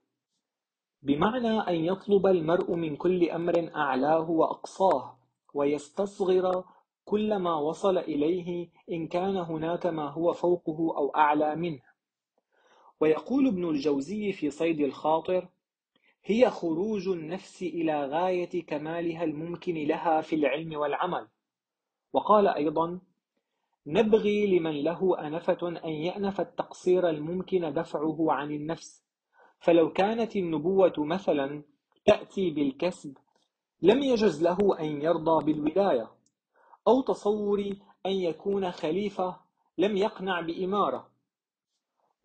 [1.07, 5.17] بمعنى أن يطلب المرء من كل أمر أعلاه وأقصاه
[5.55, 6.65] ويستصغر
[7.05, 11.81] كل ما وصل إليه إن كان هناك ما هو فوقه أو أعلى منه.
[13.01, 15.49] ويقول ابن الجوزي في صيد الخاطر
[16.25, 21.29] هي خروج النفس إلى غاية كمالها الممكن لها في العلم والعمل
[22.13, 23.01] وقال أيضا
[23.87, 29.06] نبغي لمن له أنفة أن يأنف التقصير الممكن دفعه عن النفس
[29.61, 31.63] فلو كانت النبوة مثلا
[32.07, 33.17] تأتي بالكسب
[33.83, 36.11] لم يجز له أن يرضى بالولاية
[36.89, 37.61] أو تصور
[38.07, 39.37] أن يكون خليفة
[39.79, 41.11] لم يقنع بإمارة.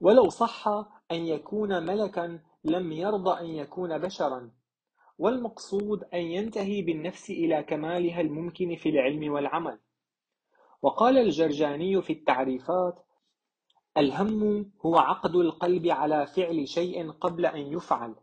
[0.02, 0.68] ولو صح
[1.12, 4.52] أن يكون ملكا لم يرضى أن يكون بشرا.
[5.18, 9.80] والمقصود أن ينتهي بالنفس إلى كمالها الممكن في العلم والعمل.
[10.82, 13.06] وقال الجرجاني في التعريفات
[13.98, 18.16] الهم هو عقد القلب على فعل شيء قبل أن يفعل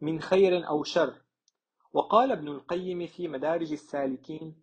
[0.00, 1.14] من خير أو شر.
[1.92, 4.54] وقال ابن القيم في مدارج السالكين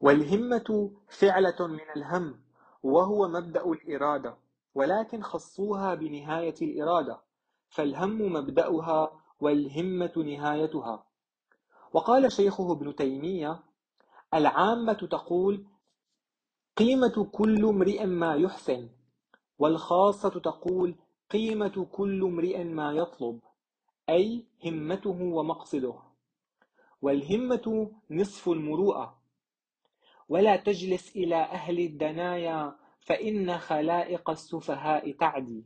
[0.00, 2.40] والهمة فعلة من الهم
[2.82, 4.36] وهو مبدأ الإرادة
[4.74, 7.20] ولكن خصوها بنهاية الإرادة
[7.68, 11.06] فالهم مبدأها والهمة نهايتها.
[11.92, 13.62] وقال شيخه ابن تيمية
[14.34, 15.66] العامة تقول
[16.76, 18.88] قيمة كل امرئ ما يحسن
[19.62, 20.94] والخاصة تقول
[21.30, 23.40] قيمة كل امرئ ما يطلب
[24.08, 25.94] أي همته ومقصده.
[27.02, 29.18] والهمة نصف المروءة.
[30.28, 35.64] ولا تجلس إلى أهل الدنايا فإن خلائق السفهاء تعدي.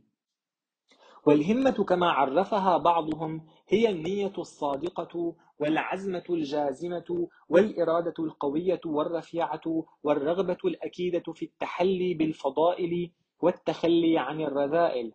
[1.25, 11.45] والهمة كما عرفها بعضهم هي النية الصادقة والعزمة الجازمة والإرادة القوية والرفيعة والرغبة الأكيدة في
[11.45, 15.13] التحلي بالفضائل والتخلي عن الرذائل.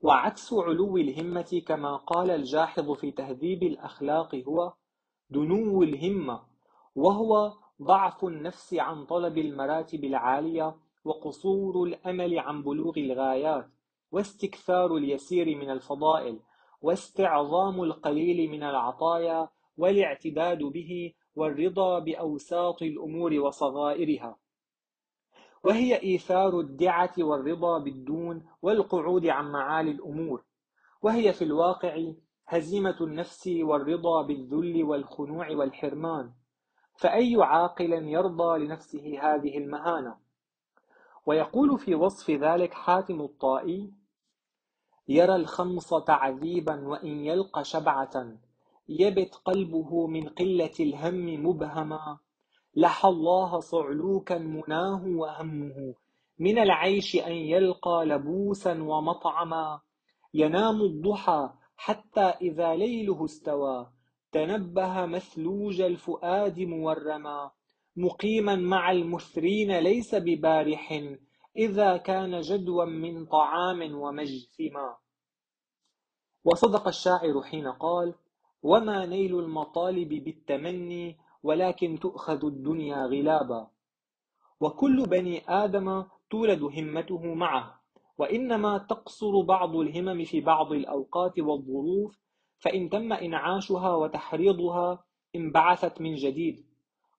[0.00, 4.72] وعكس علو الهمة كما قال الجاحظ في تهذيب الأخلاق هو
[5.30, 6.40] دنو الهمة
[6.94, 13.68] وهو ضعف النفس عن طلب المراتب العالية وقصور الأمل عن بلوغ الغايات
[14.12, 16.40] واستكثار اليسير من الفضائل
[16.82, 24.36] واستعظام القليل من العطايا والاعتداد به والرضا بأوساط الأمور وصغائرها.
[25.66, 30.44] وهي إيثار الدعة والرضا بالدون والقعود عن معالي الأمور.
[31.02, 32.12] وهي في الواقع
[32.48, 36.32] هزيمة النفس والرضا بالذل والخنوع والحرمان.
[36.96, 40.16] فأي عاقل يرضى لنفسه هذه المهانة؟
[41.26, 43.92] ويقول في وصف ذلك حاتم الطائي
[45.08, 48.38] يرى الخمص تعذيبا وإن يلق شبعة
[48.88, 52.18] يبت قلبه من قلة الهم مبهما
[52.76, 55.94] لحى الله صعلوكا مناه وهمه.
[56.38, 59.80] من العيش أن يلقى لبوسا ومطعما.
[60.34, 63.90] ينام الضحى حتى إذا ليله استوى.
[64.32, 67.50] تنبه مثلوج الفؤاد مورما.
[67.96, 71.02] مقيما مع المثرين ليس ببارح.
[71.56, 74.96] إذا كان جدوا من طعام ومجثما.
[76.44, 78.14] وصدق الشاعر حين قال
[78.62, 83.70] وما نيل المطالب بالتمني ولكن تؤخذ الدنيا غلابا.
[84.60, 87.80] وكل بني آدم تولد همته معه
[88.18, 92.18] وإنما تقصر بعض الهمم في بعض الأوقات والظروف
[92.58, 95.04] فإن تم إنعاشها وتحريضها
[95.36, 96.66] انبعثت من جديد.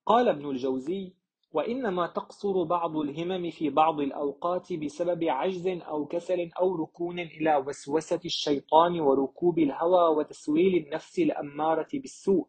[0.06, 1.13] قال ابن الجوزي
[1.54, 8.20] وإنما تقصر بعض الهمم في بعض الأوقات بسبب عجز أو كسل أو ركون إلى وسوسة
[8.26, 12.48] الشيطان وركوب الهوى وتسويل النفس الأمارة بالسوء.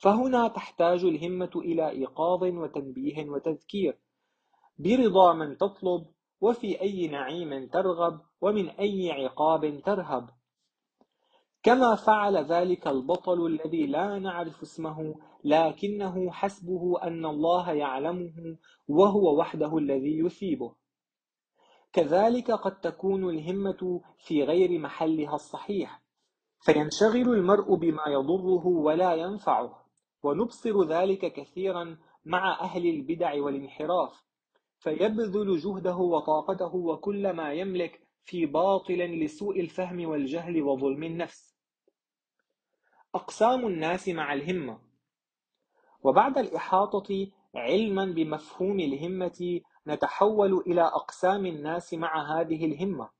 [0.00, 3.98] فهنا تحتاج الهمة إلى إيقاظ وتنبيه وتذكير.
[4.78, 6.06] برضا من تطلب
[6.40, 10.30] وفي أي نعيم ترغب ومن أي عقاب ترهب.
[11.62, 18.58] كما فعل ذلك البطل الذي لا نعرف اسمه لكنه حسبه أن الله يعلمه
[18.88, 20.74] وهو وحده الذي يثيبه.
[21.92, 26.02] كذلك قد تكون الهمة في غير محلها الصحيح
[26.60, 29.79] فينشغل المرء بما يضره ولا ينفعه.
[30.22, 34.24] ونبصر ذلك كثيرا مع أهل البدع والانحراف
[34.78, 41.56] فيبذل جهده وطاقته وكل ما يملك في باطل لسوء الفهم والجهل وظلم النفس.
[43.14, 44.78] أقسام الناس مع الهمة.
[46.02, 53.10] وبعد الإحاطة علما بمفهوم الهمة نتحول إلى أقسام الناس مع هذه الهمة.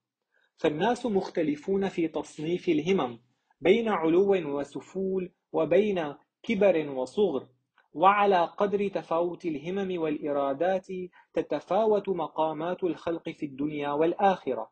[0.56, 3.18] فالناس مختلفون في تصنيف الهمم
[3.60, 7.46] بين علو وسفول وبين كبر وصغر
[7.94, 10.86] وعلى قدر تفاوت الهمم والإرادات
[11.34, 14.70] تتفاوت مقامات الخلق في الدنيا والآخرة.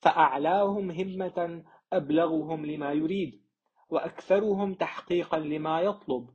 [0.00, 3.42] فأعلاهم همة أبلغهم لما يريد
[3.90, 6.30] وأكثرهم تحقيقا لما يطلب.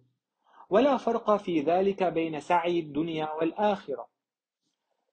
[0.70, 4.08] ولا فرق في ذلك بين سعي الدنيا والآخرة.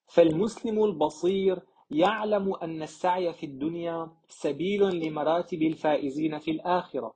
[0.07, 7.15] فالمسلم البصير يعلم أن السعي في الدنيا سبيل لمراتب الفائزين في الآخرة.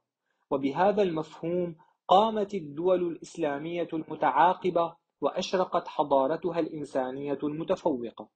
[0.50, 1.76] وبهذا المفهوم
[2.10, 8.28] قامت الدول الإسلامية المتعاقبة وأشرقت حضارتها الإنسانية المتفوقة.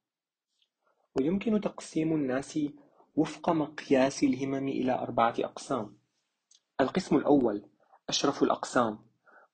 [1.17, 2.59] ويمكن تقسيم الناس
[3.17, 5.97] وفق مقياس الهمم إلى أربعة أقسام.
[6.81, 7.67] القسم الأول
[8.09, 8.99] أشرف الأقسام.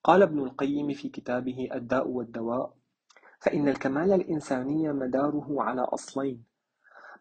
[0.05, 2.75] قال ابن القيم في كتابه الداء والدواء
[3.41, 6.45] فإن الكمال الإنساني مداره على أصلين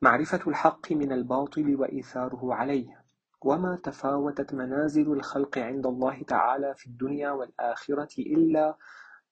[0.01, 2.98] معرفة الحق من الباطل وإيثاره عليه
[3.41, 8.77] وما تفاوتت منازل الخلق عند الله تعالى في الدنيا والآخرة إلا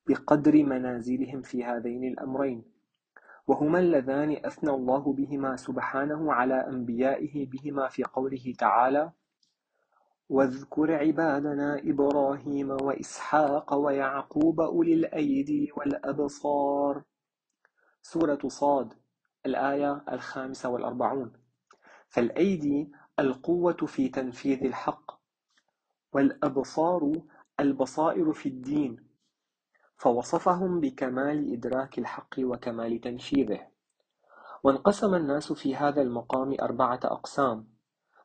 [0.07, 2.63] بقدر منازلهم في هذين الأمرين.
[3.47, 9.11] وهما اللذان أثنى الله بهما سبحانه على أنبيائه بهما في قوله تعالى
[10.29, 17.03] واذكر عبادنا إبراهيم وإسحاق ويعقوب أولي الأيدي والأبصار
[18.01, 18.93] سورة صاد
[19.45, 21.33] الآية الخامسة والأربعون.
[22.09, 25.11] فالأيدي القوة في تنفيذ الحق
[26.13, 27.21] والأبصار
[27.59, 29.07] البصائر في الدين
[29.95, 33.67] فوصفهم بكمال إدراك الحق وكمال تنفيذه.
[34.63, 37.67] وانقسم الناس في هذا المقام أربعة أقسام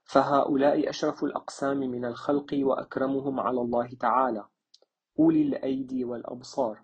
[0.04, 4.44] فهؤلاء أشرف الأقسام من الخلق وأكرمهم على الله تعالى.
[5.18, 6.82] أولي الأيدي والأبصار.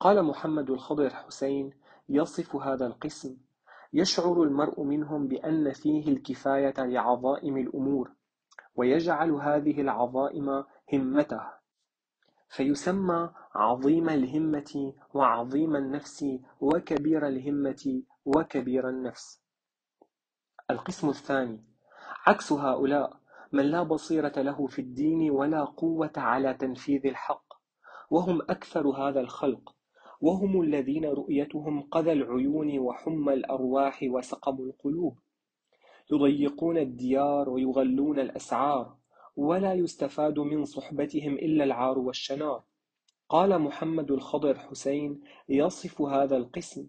[0.00, 1.70] قال محمد الخضر حسين
[2.08, 3.36] يصف هذا القسم
[3.92, 8.12] يشعر المرء منهم بأن فيه الكفاية لعظائم الأمور
[8.74, 11.40] ويجعل هذه العظائم همته.
[12.48, 16.24] فيسمى عظيم الهمة وعظيم النفس
[16.60, 19.42] وكبير الهمة وكبير النفس.
[20.70, 21.64] القسم الثاني
[22.26, 23.20] عكس هؤلاء
[23.52, 27.44] من لا بصيرة له في الدين ولا قوة على تنفيذ الحق
[28.10, 29.74] وهم أكثر هذا الخلق.
[30.20, 35.18] وهم الذين رؤيتهم قذى العيون وحمى الأرواح وسقم القلوب.
[36.12, 38.96] يضيقون الديار ويغلون الأسعار
[39.36, 42.62] ولا يستفاد من صحبتهم إلا العار والشنار.
[43.28, 46.86] قال محمد الخضر حسين يصف هذا القسم.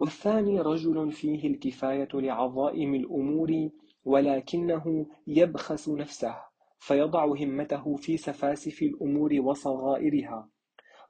[0.00, 3.70] والثاني رجل فيه الكفاية لعظائم الأمور
[4.04, 6.36] ولكنه يبخس نفسه
[6.78, 10.48] فيضع همته في سفاسف الأمور وصغائرها.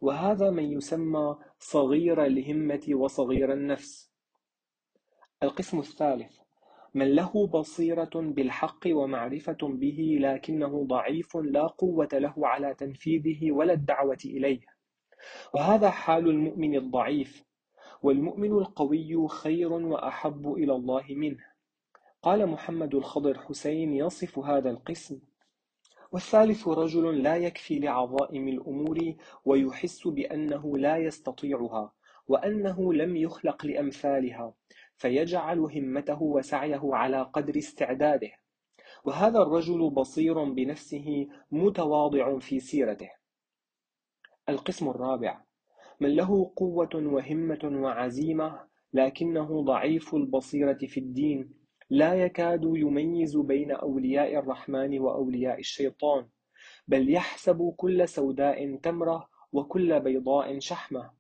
[0.00, 4.10] وهذا من يسمى صغير الهمة وصغير النفس.
[5.42, 6.38] القسم الثالث
[6.94, 14.18] من له بصيرة بالحق ومعرفة به لكنه ضعيف لا قوة له على تنفيذه ولا الدعوة
[14.24, 14.60] إليه.
[15.54, 17.44] وهذا حال المؤمن الضعيف
[18.02, 21.50] والمؤمن القوي خير وأحب إلى الله منه.
[22.22, 25.20] قال محمد الخضر حسين يصف هذا القسم
[26.12, 31.92] والثالث رجل لا يكفي لعظائم الأمور ويحس بأنه لا يستطيعها
[32.28, 34.54] وأنه لم يخلق لأمثالها
[34.96, 38.30] فيجعل همته وسعيه على قدر استعداده.
[39.04, 43.10] وهذا الرجل بصير بنفسه متواضع في سيرته.
[44.48, 45.42] القسم الرابع.
[46.00, 48.60] من له قوة وهمة وعزيمة
[48.92, 51.59] لكنه ضعيف البصيرة في الدين.
[51.90, 56.26] لا يكاد يميز بين أولياء الرحمن وأولياء الشيطان
[56.88, 61.10] بل يحسب كل سوداء تمرة وكل بيضاء شحمة.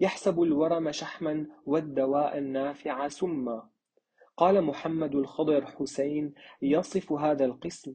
[0.00, 3.68] يحسب الورم شحما والدواء النافع سما.
[4.36, 7.94] قال محمد الخضر حسين يصف هذا القسم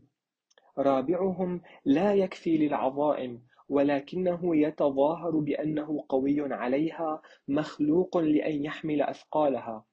[0.77, 9.85] رابعهم لا يكفي للعظائم ولكنه يتظاهر بأنه قوي عليها مخلوق لأن يحمل أثقالها.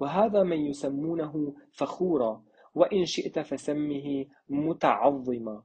[0.00, 2.42] وهذا من يسمونه فخورا
[2.74, 5.62] وإن شئت فسمه متعظما.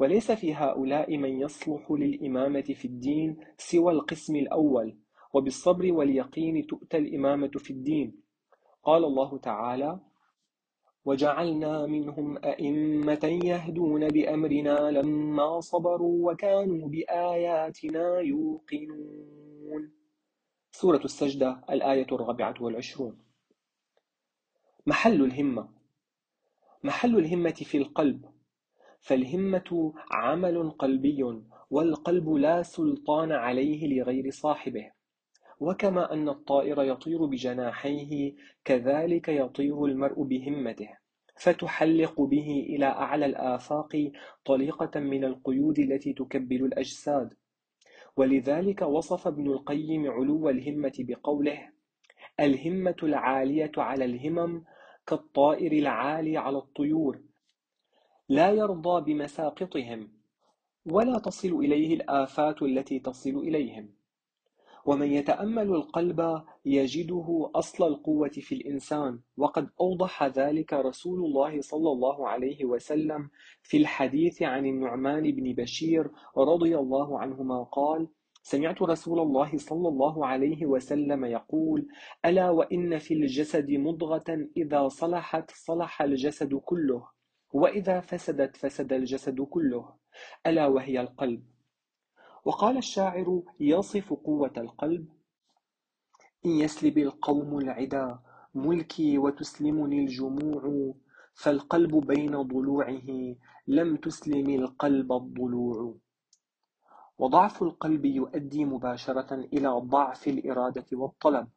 [0.00, 4.98] وليس في هؤلاء من يصلح للإمامة في الدين سوى القسم الأول
[5.34, 8.22] وبالصبر واليقين تؤتى الإمامة في الدين.
[8.82, 10.00] قال الله تعالى
[11.04, 19.92] وجعلنا منهم أئمة يهدون بأمرنا لما صبروا وكانوا بآياتنا يوقنون.
[20.70, 23.27] سورة السجدة الآية الرابعة والعشرون.
[24.88, 25.68] محل الهمة.
[26.82, 28.24] محل الهمة في القلب.
[29.00, 34.90] فالهمة عمل قلبي والقلب لا سلطان عليه لغير صاحبه.
[35.60, 38.34] وكما أن الطائر يطير بجناحيه
[38.64, 40.88] كذلك يطير المرء بهمته.
[41.36, 44.12] فتحلق به إلى أعلى الآفاق
[44.44, 47.34] طليقة من القيود التي تكبل الأجساد.
[48.16, 51.68] ولذلك وصف ابن القيم علو الهمة بقوله
[52.40, 54.64] الهمة العالية على الهمم
[55.08, 57.20] كالطائر العالي على الطيور.
[58.28, 60.08] لا يرضى بمساقطهم
[60.86, 63.88] ولا تصل إليه الآفات التي تصل إليهم.
[64.86, 69.20] ومن يتأمل القلب يجده أصل القوة في الإنسان.
[69.36, 73.30] وقد أوضح ذلك رسول الله صلى الله عليه وسلم
[73.62, 78.08] في الحديث عن النعمان بن بشير رضي الله عنهما قال
[78.50, 81.88] سمعت رسول الله صلى الله عليه وسلم يقول
[82.24, 87.08] ألا وإن في الجسد مضغة إذا صلحت صلح الجسد كله
[87.52, 89.94] وإذا فسدت فسد الجسد كله
[90.46, 91.42] ألا وهي القلب؟
[92.44, 95.08] وقال الشاعر يصف قوة القلب؟
[96.46, 98.18] إن يسلب القوم العدا
[98.54, 100.94] ملكي وتسلمني الجموع
[101.34, 103.08] فالقلب بين ضلوعه
[103.66, 105.94] لم تسلم القلب الضلوع.
[107.18, 111.48] وضعف القلب يؤدي مباشرة إلى ضعف الإرادة والطلب.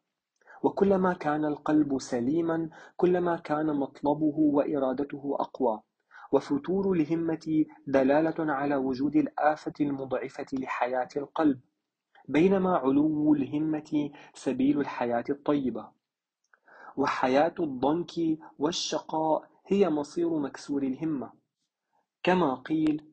[0.64, 5.82] وكلما كان القلب سليما كلما كان مطلبه وإرادته أقوى.
[6.32, 11.60] وفتور الهمة دلالة على وجود الآفة المضعفة لحياة القلب.
[12.28, 15.90] بينما علو الهمة سبيل الحياة الطيبة.
[16.98, 18.12] وحياة الضنك
[18.60, 21.32] والشقاء هي مصير مكسور الهمة.
[22.24, 23.11] كما قيل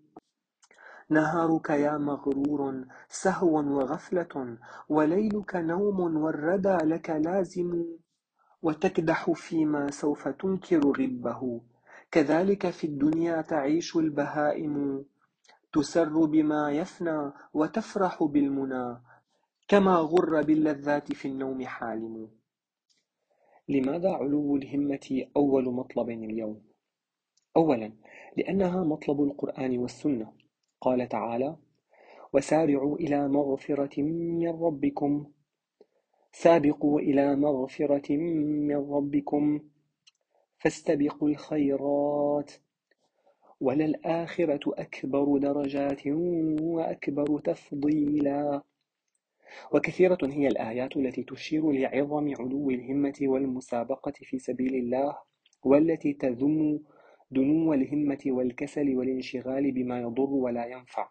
[1.10, 7.84] نهارك يا مغرور سهو وغفلة وليلك نوم والردى لك لازم
[8.62, 11.60] وتكدح فيما سوف تنكر غبه
[12.10, 15.04] كذلك في الدنيا تعيش البهائم
[15.72, 18.96] تسر بما يفنى وتفرح بالمنى
[19.68, 22.28] كما غر باللذات في النوم حالم.
[23.68, 26.62] لماذا علو الهمة أول مطلب اليوم؟
[27.56, 27.92] أولا
[28.36, 30.32] لأنها مطلب القرآن والسنة.
[30.80, 31.56] قال تعالى
[32.32, 35.26] وسارعوا إلى مغفرة من ربكم.
[36.32, 39.60] سابقوا إلى مغفرة من ربكم.
[40.58, 42.52] فاستبقوا الخيرات.
[43.60, 46.06] وللآخرة أكبر درجات
[46.60, 48.62] وأكبر تفضيلا.
[49.72, 55.18] وكثيرة هي الآيات التي تشير لعظم علو الهمة والمسابقة في سبيل الله
[55.64, 56.80] والتي تذم
[57.30, 61.10] دنو الهمة والكسل والانشغال بما يضر ولا ينفع.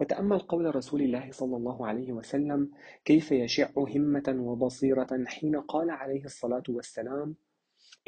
[0.00, 2.70] وتأمل قول رسول الله صلى الله عليه وسلم
[3.04, 7.36] كيف يشع همة وبصيرة حين قال عليه الصلاة والسلام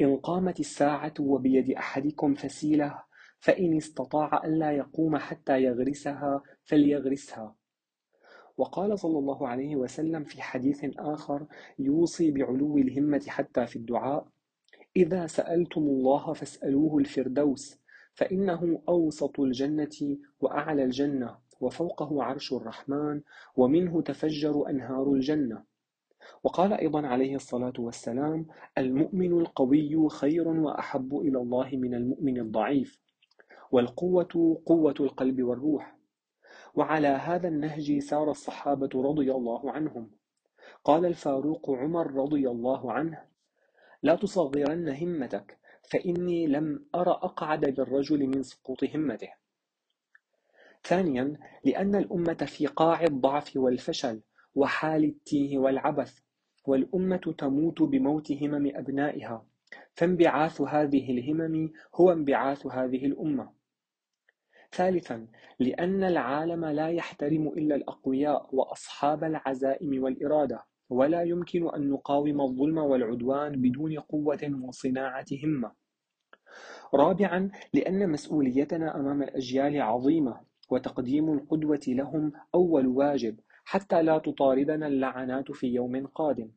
[0.01, 3.03] إن قامت الساعة وبيد أحدكم فسيلة
[3.39, 7.55] فإن استطاع ألا يقوم حتى يغرسها فليغرسها
[8.57, 11.45] وقال صلى الله عليه وسلم في حديث آخر
[11.79, 14.27] يوصي بعلو الهمة حتى في الدعاء
[14.97, 17.79] إذا سألتم الله فاسألوه الفردوس
[18.13, 23.21] فإنه أوسط الجنة وأعلى الجنة وفوقه عرش الرحمن
[23.55, 25.63] ومنه تفجر أنهار الجنة.
[26.43, 33.01] وقال أيضا عليه الصلاة والسلام المؤمن القوي خير وأحب إلى الله من المؤمن الضعيف
[33.71, 35.97] والقوة قوة القلب والروح.
[36.75, 40.11] وعلى هذا النهج سار الصحابة رضي الله عنهم.
[40.83, 43.36] قال الفاروق عمر رضي الله عنه
[44.03, 45.57] لا تصغرن همتك
[45.91, 49.29] فإني لم أر أقعد للرجل من سقوط همته.
[50.83, 54.21] ثانيا لأن الأمة في قاع الضعف والفشل
[54.55, 56.19] وحال التيه والعبث
[56.65, 59.45] والأمة تموت بموت همم أبنائها.
[59.93, 63.53] فانبعاث هذه الهمم هو انبعاث هذه الأمة.
[64.71, 65.27] ثالثا
[65.59, 70.65] لأن العالم لا يحترم إلا الأقوياء وأصحاب العزائم والإرادة.
[70.89, 75.71] ولا يمكن أن نقاوم الظلم والعدوان بدون قوة وصناعة همة.
[76.93, 85.51] رابعا لأن مسؤوليتنا أمام الأجيال عظيمة وتقديم القدوة لهم أول واجب حتى لا تطاردنا اللعنات
[85.51, 86.49] في يوم قادم.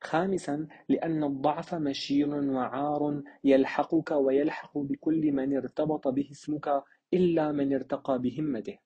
[0.00, 6.82] خامسا لأن الضعف مشير وعار يلحقك ويلحق بكل من ارتبط به اسمك
[7.14, 8.78] إلا من ارتقى بهمته.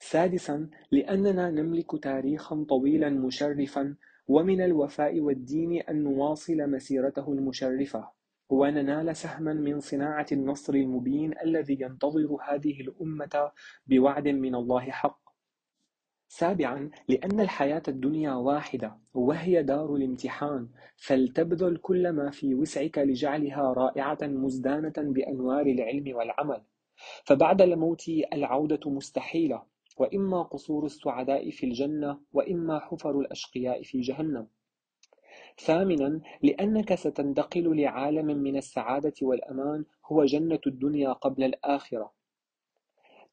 [0.00, 3.96] سادسا لأننا نملك تاريخا طويلا مشرفا
[4.28, 8.08] ومن الوفاء والدين أن نواصل مسيرته المشرفة
[8.50, 13.50] وننال سهما من صناعة النصر المبين الذي ينتظر هذه الأمة
[13.86, 15.20] بوعد من الله حق.
[16.28, 24.18] سابعا لأن الحياة الدنيا واحدة وهي دار الامتحان فلتبذل كل ما في وسعك لجعلها رائعة
[24.22, 26.62] مزدانة بأنوار العلم والعمل.
[27.24, 29.62] فبعد الموت العودة مستحيلة
[29.96, 34.46] وإما قصور السعداء في الجنة وإما حفر الأشقياء في جهنم.
[35.58, 42.12] ثامنا لأنك ستنتقل لعالم من السعادة والأمان هو جنة الدنيا قبل الآخرة.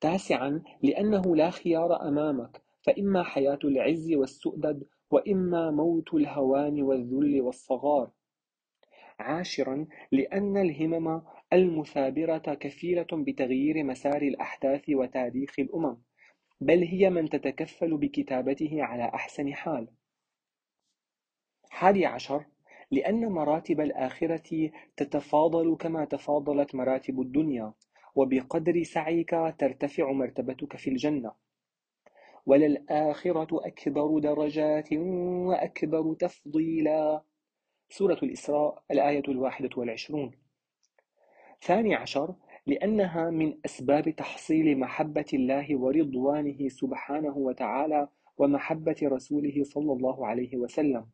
[0.01, 8.11] تاسعا لأنه لا خيار أمامك فإما حياة العز والسؤدد وإما موت الهوان والذل والصغار.
[9.19, 11.21] عاشرا لأن الهمم
[11.53, 15.97] المثابرة كفيلة بتغيير مسار الأحداث وتاريخ الأمم.
[16.61, 19.87] بل هي من تتكفل بكتابته على أحسن حال.
[21.69, 22.45] حادي عشر
[22.91, 27.73] لأن مراتب الآخرة تتفاضل كما تفاضلت مراتب الدنيا
[28.15, 31.31] وبقدر سعيك ترتفع مرتبتك في الجنة.
[32.45, 37.21] وللآخرة أكبر درجات وأكبر تفضيلا.
[37.89, 40.31] سورة الإسراء الآية الواحدة والعشرون.
[41.61, 42.35] ثاني عشر
[42.67, 48.07] لأنها من أسباب تحصيل محبة الله ورضوانه سبحانه وتعالى
[48.37, 51.05] ومحبة رسوله صلى الله عليه وسلم.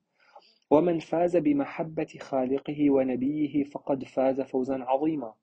[0.72, 5.34] ومن فاز بمحبة خالقه ونبيه فقد فاز فوزا عظيما.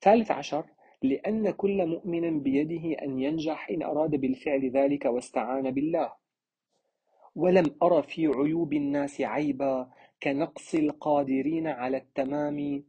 [0.00, 0.66] ثالث عشر
[1.02, 6.12] لأن كل مؤمن بيده أن ينجح إن أراد بالفعل ذلك واستعان بالله.
[7.34, 9.90] ولم أر في عيوب الناس عيبا
[10.22, 12.84] كنقص القادرين على التمام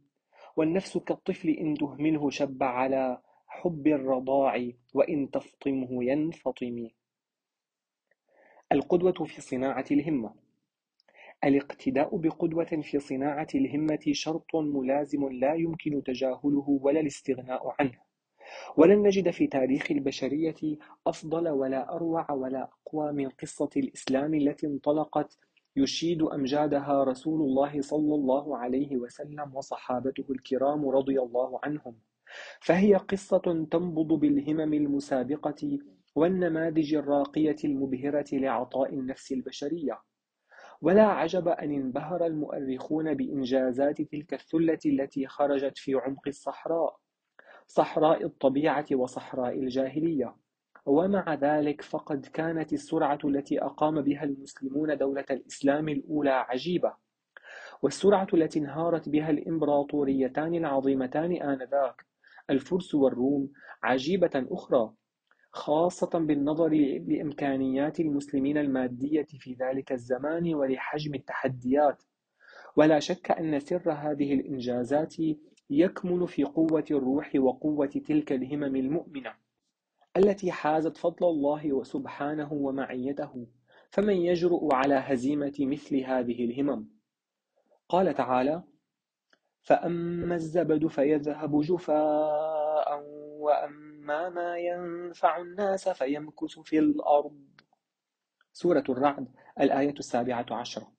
[0.56, 6.88] والنفس كالطفل إن تهمله شب على حب الرضاع وإن تفطمه ينفطم.
[8.72, 10.34] القدوة في صناعة الهمة.
[11.44, 17.98] الاقتداء بقدوة في صناعة الهمة شرط ملازم لا يمكن تجاهله ولا الاستغناء عنه.
[18.76, 25.38] ولن نجد في تاريخ البشرية أفضل ولا أروع ولا أقوى من قصة الإسلام التي انطلقت
[25.76, 31.94] يشيد أمجادها رسول الله صلى الله عليه وسلم وصحابته الكرام رضي الله عنهم.
[32.60, 35.78] فهي قصة تنبض بالهمم المسابقة
[36.14, 40.00] والنماذج الراقية المبهرة لعطاء النفس البشرية.
[40.82, 46.96] ولا عجب أن انبهر المؤرخون بإنجازات تلك الثلة التي خرجت في عمق الصحراء
[47.66, 50.43] صحراء الطبيعة وصحراء الجاهلية.
[50.86, 56.94] ومع ذلك فقد كانت السرعة التي أقام بها المسلمون دولة الإسلام الأولى عجيبة.
[57.82, 62.06] والسرعة التي انهارت بها الإمبراطوريتان العظيمتان آنذاك
[62.50, 64.92] الفرس والروم عجيبة أخرى
[65.50, 66.68] خاصة بالنظر
[67.08, 72.02] لإمكانيات المسلمين المادية في ذلك الزمان ولحجم التحديات.
[72.76, 75.14] ولا شك أن سر هذه الإنجازات
[75.70, 79.43] يكمن في قوة الروح وقوة تلك الهمم المؤمنة.
[80.16, 83.46] التي حازت فضل الله سبحانه ومعيته
[83.90, 86.88] فمن يجرؤ على هزيمة مثل هذه الهمم؟
[87.88, 88.62] قال تعالى
[89.62, 93.02] فأما الزبد فيذهب جفاء
[93.38, 97.40] وأما ما ينفع الناس فيمكث في الأرض.
[98.52, 99.28] سورة الرعد
[99.60, 100.92] الآية السابعة عشرة.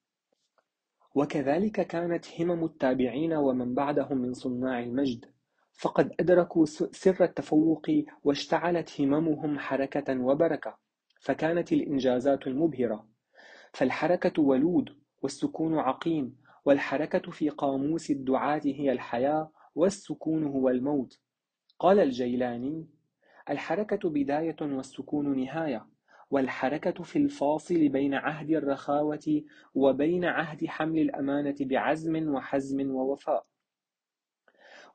[1.16, 5.35] وكذلك كانت همم التابعين ومن بعدهم من صناع المجد.
[5.78, 7.88] فقد أدركوا سر التفوق
[8.24, 10.78] واشتعلت هممهم حركة وبركة
[11.20, 13.08] فكانت الإنجازات المبهرة.
[13.74, 21.20] فالحركة ولود والسكون عقيم والحركة في قاموس الدعاة هي الحياة والسكون هو الموت.
[21.80, 22.88] قال الجيلاني
[23.50, 25.88] الحركة بداية والسكون نهاية
[26.30, 29.44] والحركة في الفاصل بين عهد الرخاوة
[29.76, 33.46] وبين عهد حمل الأمانة بعزم وحزم ووفاء.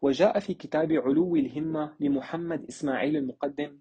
[0.03, 3.79] وجاء في كتاب علو الهمة لمحمد إسماعيل المقدم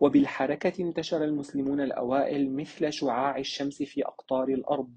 [0.00, 4.90] وبالحركة انتشر المسلمون الأوائل مثل شعاع الشمس في أقطار الأرض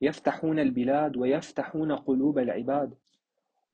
[0.00, 2.94] يفتحون البلاد ويفتحون قلوب العباد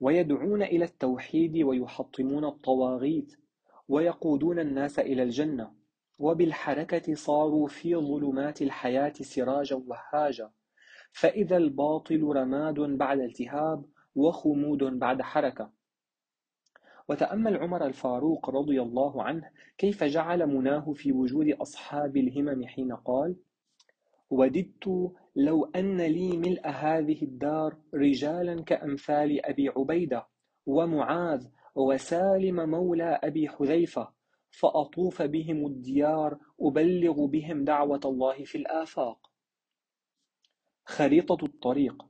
[0.00, 3.36] ويدعون إلى التوحيد ويحطمون الطواغيت
[3.88, 5.72] ويقودون الناس إلى الجنة
[6.18, 10.50] وبالحركة صاروا في ظلمات الحياة سراجا وهاجا
[11.12, 15.81] فإذا الباطل رماد بعد التهاب وخمود بعد حركة.
[17.08, 23.36] وتأمل عمر الفاروق رضي الله عنه كيف جعل مناه في وجود أصحاب الهمم حين قال
[24.30, 30.26] وددت لو أن لي ملء هذه الدار رجالا كأمثال أبي عبيدة
[30.66, 34.12] ومعاذ وسالم مولى أبي حذيفة
[34.50, 39.30] فأطوف بهم الديار أبلغ بهم دعوة الله في الآفاق.
[40.84, 42.06] خريطة الطريق.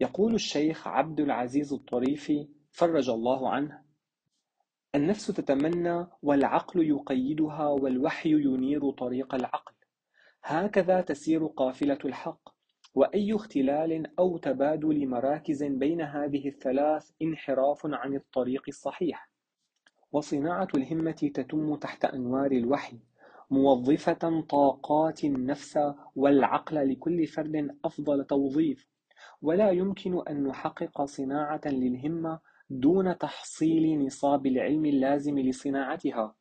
[0.00, 3.81] يقول الشيخ عبد العزيز الطريفي فرج الله عنه
[4.94, 9.72] النفس تتمنى والعقل يقيدها والوحي ينير طريق العقل.
[10.44, 12.48] هكذا تسير قافلة الحق.
[12.94, 19.30] وأي اختلال أو تبادل مراكز بين هذه الثلاث انحراف عن الطريق الصحيح.
[20.12, 22.98] وصناعة الهمة تتم تحت أنوار الوحي
[23.50, 25.78] موظفة طاقات النفس
[26.16, 28.86] والعقل لكل فرد أفضل توظيف.
[29.42, 36.34] ولا يمكن أن نحقق صناعة للهمة دون تحصيل نصاب العلم اللازم لصناعتها.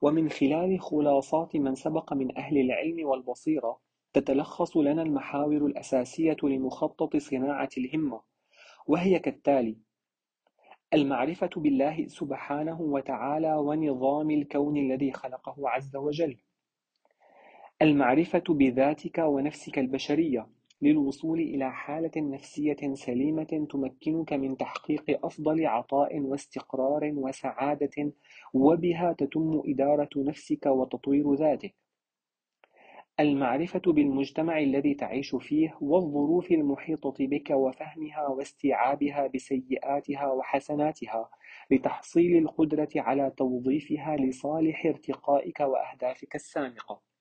[0.00, 3.80] ومن خلال خلاصات من سبق من أهل العلم والبصيرة
[4.12, 8.20] تتلخص لنا المحاور الأساسية لمخطط صناعة الهمة
[8.86, 9.76] وهي كالتالي
[10.94, 16.38] المعرفة بالله سبحانه وتعالى ونظام الكون الذي خلقه عز وجل.
[17.82, 27.12] المعرفة بذاتك ونفسك البشرية للوصول إلى حالة نفسية سليمة تمكنك من تحقيق أفضل عطاء واستقرار
[27.14, 28.12] وسعادة
[28.54, 31.74] وبها تتم إدارة نفسك وتطوير ذاتك.
[33.20, 41.30] المعرفة بالمجتمع الذي تعيش فيه والظروف المحيطة بك وفهمها واستيعابها بسيئاتها وحسناتها
[41.70, 47.15] لتحصيل القدرة على توظيفها لصالح ارتقائك وأهدافك السامقة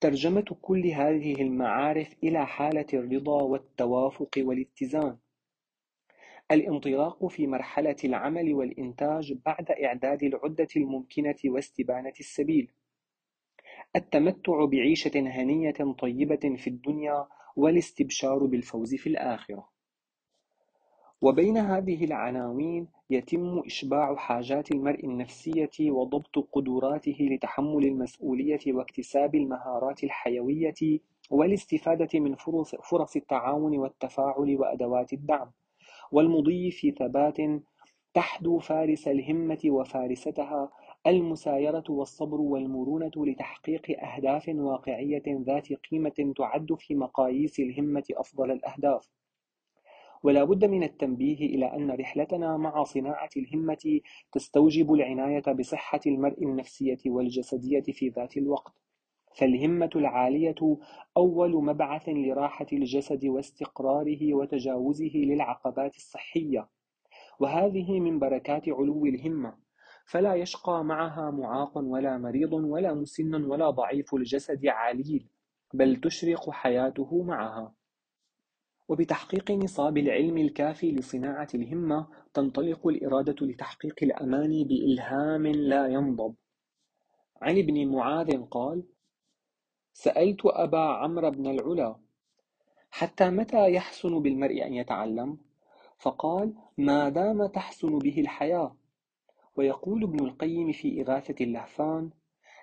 [0.00, 5.18] ترجمة كل هذه المعارف إلى حالة الرضا والتوافق والاتزان.
[6.50, 12.72] الانطلاق في مرحلة العمل والإنتاج بعد إعداد العدة الممكنة واستبانة السبيل.
[13.96, 19.75] التمتع بعيشة هنية طيبة في الدنيا والاستبشار بالفوز في الآخرة.
[21.22, 31.00] وبين هذه العناوين يتم إشباع حاجات المرء النفسية وضبط قدراته لتحمل المسؤولية واكتساب المهارات الحيوية
[31.30, 35.52] والاستفادة من فرص, التعاون والتفاعل وأدوات الدعم.
[36.12, 37.36] والمضي في ثبات
[38.14, 40.70] تحدو فارس الهمة وفارستها
[41.06, 49.08] المسايرة والصبر والمرونة لتحقيق أهداف واقعية ذات قيمة تعد في مقاييس الهمة أفضل الأهداف.
[50.26, 54.00] ولا بد من التنبيه إلى أن رحلتنا مع صناعة الهمة
[54.32, 58.72] تستوجب العناية بصحة المرء النفسية والجسدية في ذات الوقت.
[59.38, 60.78] فالهمة العالية
[61.16, 66.68] أول مبعث لراحة الجسد واستقراره وتجاوزه للعقبات الصحية.
[67.40, 69.54] وهذه من بركات علو الهمة.
[70.06, 75.28] فلا يشقى معها معاق ولا مريض ولا مسن ولا ضعيف الجسد عليل
[75.74, 77.74] بل تشرق حياته معها.
[78.88, 86.34] وبتحقيق نصاب العلم الكافي لصناعة الهمة تنطلق الإرادة لتحقيق الأمان بإلهام لا ينضب
[87.42, 88.82] عن ابن معاذ قال
[89.92, 91.96] سألت أبا عمرو بن العلا
[92.90, 95.38] حتى متى يحسن بالمرء أن يتعلم؟
[95.98, 98.76] فقال ما دام تحسن به الحياة
[99.56, 102.10] ويقول ابن القيم في إغاثة اللهفان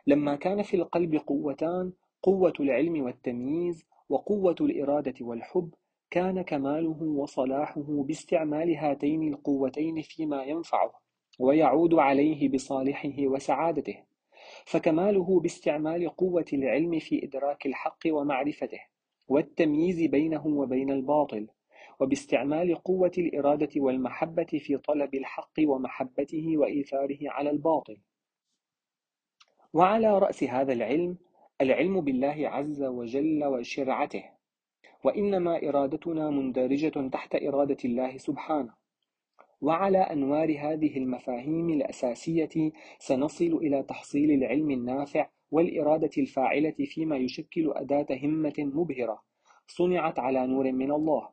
[0.07, 1.93] لما كان في القلب قوتان
[2.23, 5.73] قوة العلم والتمييز وقوة الإرادة والحب
[6.13, 11.01] كان كماله وصلاحه باستعمال هاتين القوتين فيما ينفعه
[11.39, 14.03] ويعود عليه بصالحه وسعادته.
[14.65, 18.79] فكماله باستعمال قوة العلم في إدراك الحق ومعرفته
[19.27, 21.47] والتمييز بينه وبين الباطل
[21.99, 27.97] وباستعمال قوة الإرادة والمحبة في طلب الحق ومحبته وإيثاره على الباطل.
[29.73, 31.17] وعلى رأس هذا العلم
[31.61, 34.32] العلم بالله عز وجل وشرعته.
[35.03, 38.73] وإنما إرادتنا مندرجة تحت إرادة الله سبحانه.
[39.61, 48.05] وعلى أنوار هذه المفاهيم الأساسية سنصل إلى تحصيل العلم النافع والإرادة الفاعلة فيما يشكل أداة
[48.23, 49.21] همة مبهرة
[49.67, 51.29] صنعت على نور من الله.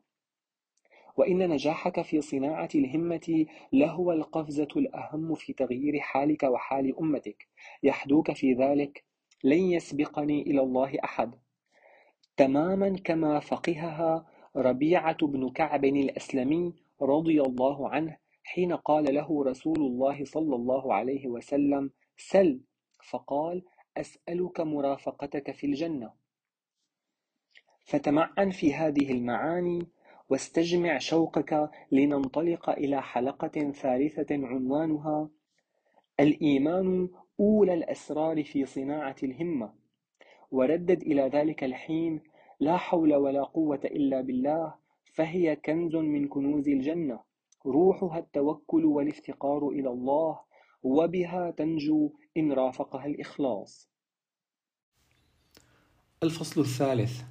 [1.17, 7.47] وإن نجاحك في صناعة الهمة لهو القفزة الأهم في تغيير حالك وحال أمتك.
[7.83, 9.03] يحدوك في ذلك
[9.43, 11.35] لن يسبقني إلى الله أحد.
[12.37, 14.25] تماما كما فقهها
[14.55, 21.27] ربيعة بن كعب الأسلمي رضي الله عنه حين قال له رسول الله صلى الله عليه
[21.27, 22.61] وسلم سل.
[23.09, 23.63] فقال
[23.97, 26.13] أسألك مرافقتك في الجنة.
[27.85, 29.87] فتمعن في هذه المعاني
[30.29, 35.29] واستجمع شوقك لننطلق إلى حلقة ثالثة عنوانها
[36.19, 37.09] الإيمان
[37.39, 39.80] أولى الأسرار في صناعة الهمة.
[40.51, 42.21] وردد إلى ذلك الحين
[42.59, 44.73] لا حول ولا قوة إلا بالله
[45.13, 47.19] فهي كنز من كنوز الجنة.
[47.65, 50.39] روحها التوكل والافتقار إلى الله
[50.83, 53.89] وبها تنجو إن رافقها الإخلاص.
[56.23, 57.21] الفصل الثالث.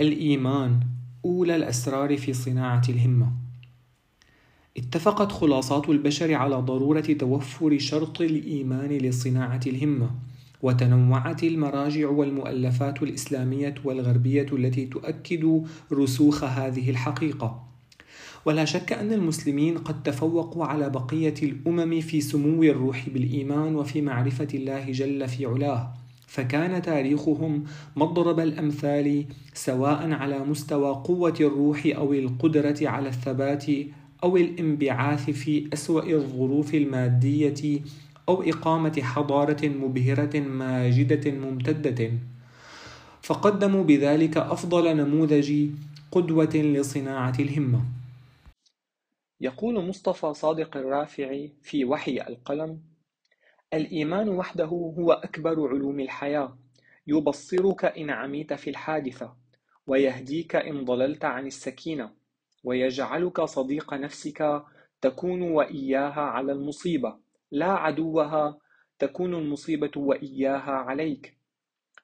[0.00, 0.80] الإيمان
[1.24, 3.32] أولى الأسرار في صناعة الهمة.
[4.76, 10.10] اتفقت خلاصات البشر على ضرورة توفر شرط الإيمان لصناعة الهمة.
[10.64, 17.62] وتنوعت المراجع والمؤلفات الإسلامية والغربية التي تؤكد رسوخ هذه الحقيقة.
[18.44, 24.48] ولا شك أن المسلمين قد تفوقوا على بقية الأمم في سمو الروح بالإيمان وفي معرفة
[24.54, 25.94] الله جل في علاه.
[26.26, 27.64] فكان تاريخهم
[27.96, 33.64] مضرب الأمثال سواء على مستوى قوة الروح أو القدرة على الثبات
[34.22, 37.80] أو الانبعاث في أسوأ الظروف المادية
[38.28, 42.12] أو إقامة حضارة مبهرة ماجدة ممتدة.
[43.22, 45.70] فقدموا بذلك أفضل نموذج
[46.12, 47.80] قدوة لصناعة الهمة.
[49.40, 52.80] يقول مصطفى صادق الرافعي في وحي القلم
[53.74, 56.58] الإيمان وحده هو أكبر علوم الحياة.
[57.06, 59.34] يبصرك إن عميت في الحادثة
[59.86, 62.10] ويهديك إن ضللت عن السكينة
[62.64, 64.62] ويجعلك صديق نفسك
[65.00, 67.23] تكون وإياها على المصيبة.
[67.54, 68.58] لا عدوها
[68.98, 71.38] تكون المصيبة وإياها عليك.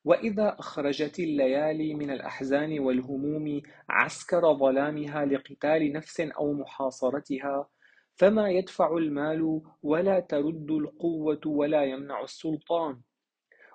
[0.05, 7.69] وإذا أخرجت الليالي من الأحزان والهموم عسكر ظلامها لقتال نفس أو محاصرتها
[8.15, 13.01] فما يدفع المال ولا ترد القوة ولا يمنع السلطان.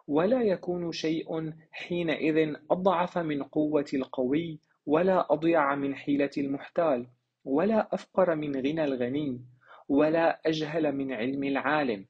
[0.07, 7.07] ولا يكون شيء حينئذ أضعف من قوة القوي ولا أضيع من حيلة المحتال
[7.43, 9.54] ولا أفقر من غنى الغني.
[9.89, 12.05] ولا أجهل من علم العالم.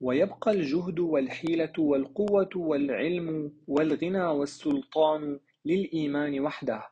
[0.00, 6.82] ويبقى الجهد والحيلة والقوة والعلم والغنى والسلطان للإيمان وحده.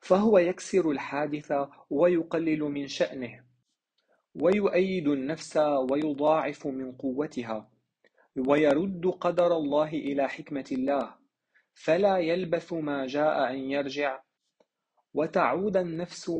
[0.00, 1.52] فهو يكسر الحادث
[1.90, 3.44] ويقلل من شأنه.
[4.34, 5.56] ويؤيد النفس
[5.90, 7.70] ويضاعف من قوتها.
[8.48, 11.14] ويرد قدر الله إلى حكمة الله.
[11.74, 14.20] فلا يلبث ما جاء أن يرجع.
[15.14, 16.30] وتعود النفس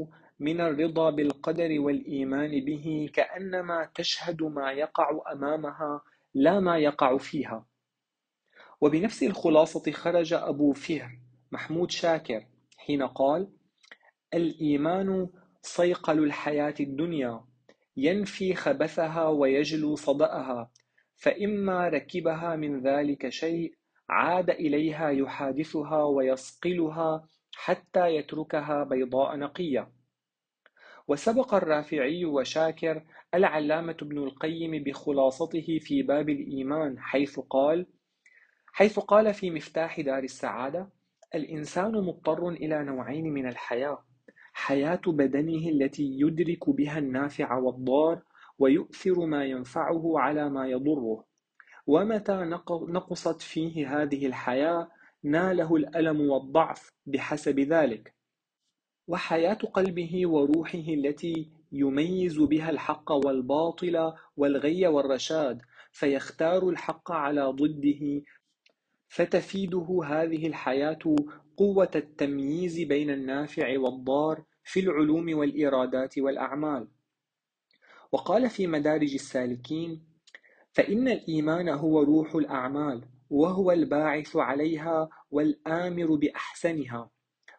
[0.40, 6.00] من الرضا بالقدر والإيمان به كأنما تشهد ما يقع أمامها
[6.34, 7.66] لا ما يقع فيها.
[8.80, 11.18] وبنفس الخلاصة خرج أبو فهر
[11.52, 13.48] محمود شاكر حين قال
[14.34, 15.28] الإيمان
[15.62, 17.44] صيقل الحياة الدنيا
[17.96, 20.70] ينفي خبثها ويجلو صدأها
[21.16, 23.74] فإما ركبها من ذلك شيء
[24.08, 29.99] عاد إليها يحادثها ويصقلها حتى يتركها بيضاء نقية.
[31.10, 33.02] وسبق الرافعي وشاكر
[33.34, 37.86] العلامة ابن القيم بخلاصته في باب الإيمان حيث قال
[38.66, 40.88] حيث قال في مفتاح دار السعادة
[41.34, 44.04] الإنسان مضطر إلى نوعين من الحياة
[44.52, 48.22] حياة بدنه التي يدرك بها النافع والضار
[48.58, 51.24] ويؤثر ما ينفعه على ما يضره.
[51.86, 54.88] ومتى نقصت فيه هذه الحياة
[55.22, 58.19] ناله الألم والضعف بحسب ذلك.
[59.10, 68.22] وحياة قلبه وروحه التي يميز بها الحق والباطل والغي والرشاد فيختار الحق على ضده.
[69.08, 70.98] فتفيده هذه الحياة
[71.56, 76.88] قوة التمييز بين النافع والضار في العلوم والإرادات والأعمال.
[78.12, 80.06] وقال في مدارج السالكين
[80.72, 87.10] فإن الإيمان هو روح الأعمال وهو الباعث عليها والآمر بأحسنها.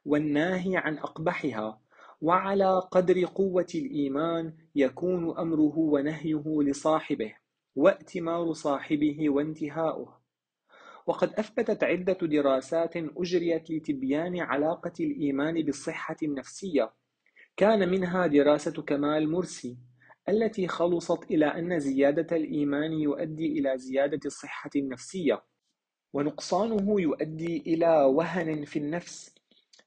[0.06, 1.82] والناهي عن أقبحها
[2.22, 7.34] وعلى قدر قوة الإيمان يكون أمره ونهيه لصاحبه
[7.76, 10.22] وائتمار صاحبه وانتهاؤه.
[11.08, 16.94] وقد أثبتت عدة دراسات أجريت لتبيان علاقة الإيمان بالصحة النفسية.
[17.58, 19.78] كان منها دراسة كمال مرسي
[20.30, 25.44] التي خلصت إلى أن زيادة الإيمان يؤدي إلى زيادة الصحة النفسية
[26.14, 29.36] ونقصانه يؤدي إلى وهن في النفس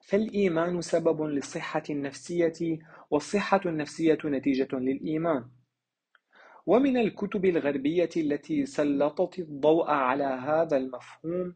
[0.04, 2.78] فالإيمان سبب للصحة النفسية
[3.10, 5.44] والصحة النفسية نتيجة للإيمان.
[6.66, 11.54] ومن الكتب الغربية التي سلطت الضوء على هذا المفهوم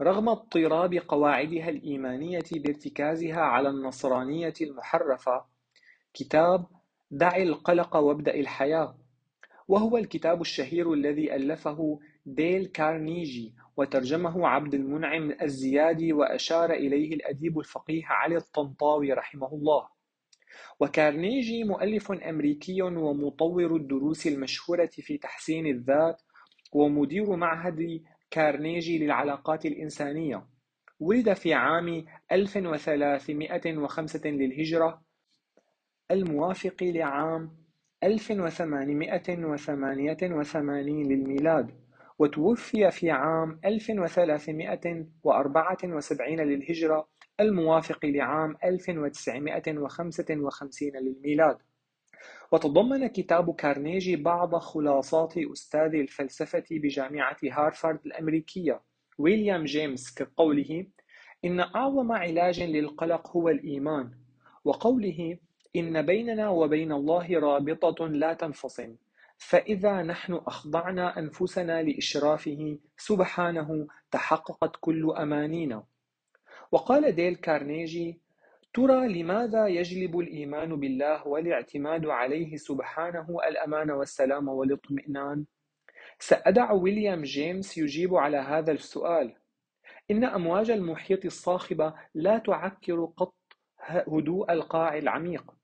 [0.00, 5.44] رغم اضطراب قواعدها الإيمانية بارتكازها على النصرانية المحرفة
[6.14, 6.66] كتاب
[7.10, 8.98] دع القلق وابدأ الحياة
[9.68, 18.02] وهو الكتاب الشهير الذي ألفه ديل كارنيجي وترجمه عبد المنعم الزيادي وأشار إليه الأديب الفقيه
[18.06, 19.88] علي الطنطاوي رحمه الله.
[20.80, 26.22] وكارنيجي مؤلف أمريكي ومطور الدروس المشهورة في تحسين الذات
[26.72, 30.46] ومدير معهد كارنيجي للعلاقات الإنسانية.
[31.00, 35.02] ولد في عام 1305 للهجرة
[36.10, 37.62] الموافق لعام
[38.04, 41.81] 1888 للميلاد.
[42.22, 47.08] وتوفي في عام 1374 للهجرة
[47.40, 51.58] الموافق لعام 1955 للميلاد.
[52.52, 58.80] وتضمن كتاب كارنيجي بعض خلاصات أستاذ الفلسفة بجامعة هارفارد الأمريكية
[59.18, 60.86] ويليام جيمس كقوله
[61.44, 64.10] إن أعظم علاج للقلق هو الإيمان
[64.64, 65.38] وقوله
[65.76, 68.96] إن بيننا وبين الله رابطة لا تنفصل
[69.48, 75.84] فإذا نحن أخضعنا أنفسنا لإشرافه سبحانه تحققت كل أمانينا
[76.72, 78.20] وقال ديل كارنيجي
[78.74, 85.44] ترى لماذا يجلب الإيمان بالله والاعتماد عليه سبحانه الأمان والسلام والاطمئنان؟
[86.18, 89.34] سأدع ويليام جيمس يجيب على هذا السؤال
[90.10, 93.34] إن أمواج المحيط الصاخبة لا تعكر قط
[93.78, 95.54] هدوء القاع العميق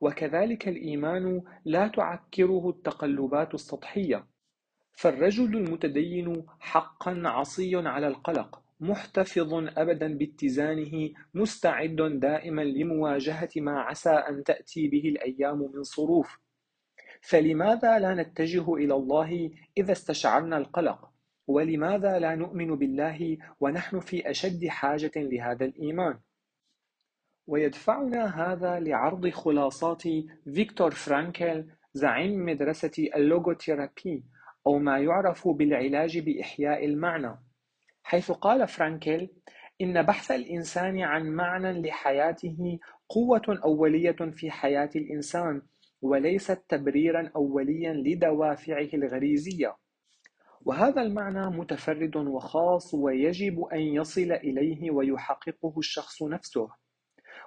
[0.00, 4.26] وكذلك الإيمان لا تعكره التقلبات السطحية.
[4.92, 14.44] فالرجل المتدين حقا عصي على القلق محتفظ أبدا باتزانه مستعد دائما لمواجهة ما عسى أن
[14.44, 16.38] تأتي به الأيام من صروف.
[17.20, 21.10] فلماذا لا نتجه إلى الله إذا استشعرنا القلق؟
[21.46, 26.18] ولماذا لا نؤمن بالله ونحن في أشد حاجة لهذا الإيمان؟
[27.46, 30.02] ويدفعنا هذا لعرض خلاصات
[30.54, 31.64] فيكتور فرانكل
[31.94, 34.24] زعيم مدرسة ال logotherapy
[34.66, 37.38] أو ما يعرف بالعلاج بإحياء المعنى.
[38.02, 39.28] حيث قال فرانكل
[39.80, 42.78] إن بحث الإنسان عن معنى لحياته
[43.08, 45.62] قوة أولية في حياة الإنسان
[46.02, 49.76] وليست تبريرا أوليا لدوافعه الغريزية.
[50.64, 56.83] وهذا المعنى متفرد وخاص ويجب أن يصل إليه ويحققه الشخص نفسه.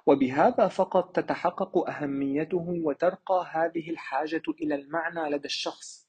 [0.07, 6.07] وبهذا فقط تتحقق أهميته وترقى هذه الحاجة إلى المعنى لدى الشخص.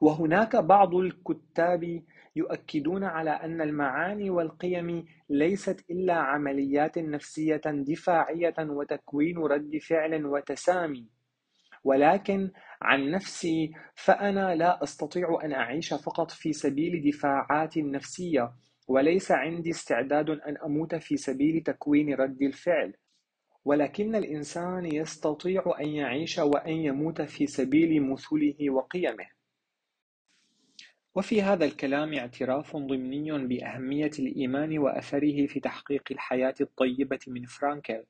[0.00, 2.02] وهناك بعض الكتاب
[2.36, 11.08] يؤكدون على أن المعاني والقيم ليست إلا عمليات نفسية دفاعية وتكوين رد فعل وتسامي.
[11.84, 12.50] ولكن
[12.82, 18.52] عن نفسي فأنا لا أستطيع أن أعيش فقط في سبيل دفاعات نفسية
[18.88, 22.94] وليس عندي استعداد أن أموت في سبيل تكوين رد الفعل.
[23.64, 29.26] ولكن الإنسان يستطيع أن يعيش وأن يموت في سبيل مثله وقيمه.
[31.14, 38.04] وفي هذا الكلام اعتراف ضمني بأهمية الإيمان وأثره في تحقيق الحياة الطيبة من فرانكل.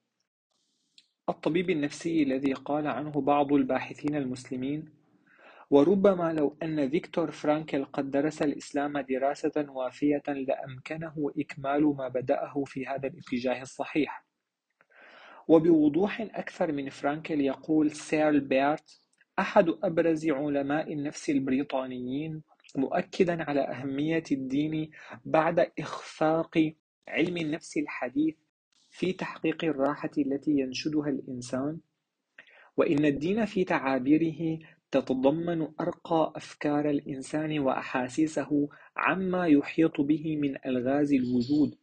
[1.29, 4.89] الطبيب النفسي الذي قال عنه بعض الباحثين المسلمين
[5.71, 12.87] وربما لو أن فيكتور فرانكل قد درس الإسلام دراسة وافية لأمكنه إكمال ما بدأه في
[12.87, 14.24] هذا الاتجاه الصحيح.
[15.49, 19.01] وبوضوح أكثر من فرانكل يقول سيرل بيرت
[19.39, 22.43] أحد أبرز علماء النفس البريطانيين
[22.77, 24.91] مؤكدا على أهمية الدين
[25.25, 26.73] بعد إخفاق
[27.09, 28.35] علم النفس الحديث
[28.91, 31.79] في تحقيق الراحة التي ينشدها الإنسان.
[32.77, 34.59] وإن الدين في تعابيره
[34.91, 41.75] تتضمن أرقى أفكار الإنسان وأحاسيسه عما يحيط به من ألغاز الوجود.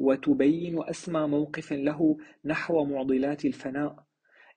[0.00, 4.04] وتبين أسمى موقف له نحو معضلات الفناء.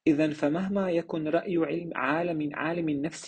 [0.07, 3.25] إذا فمهما يكن رأي علم عالم عالم النفس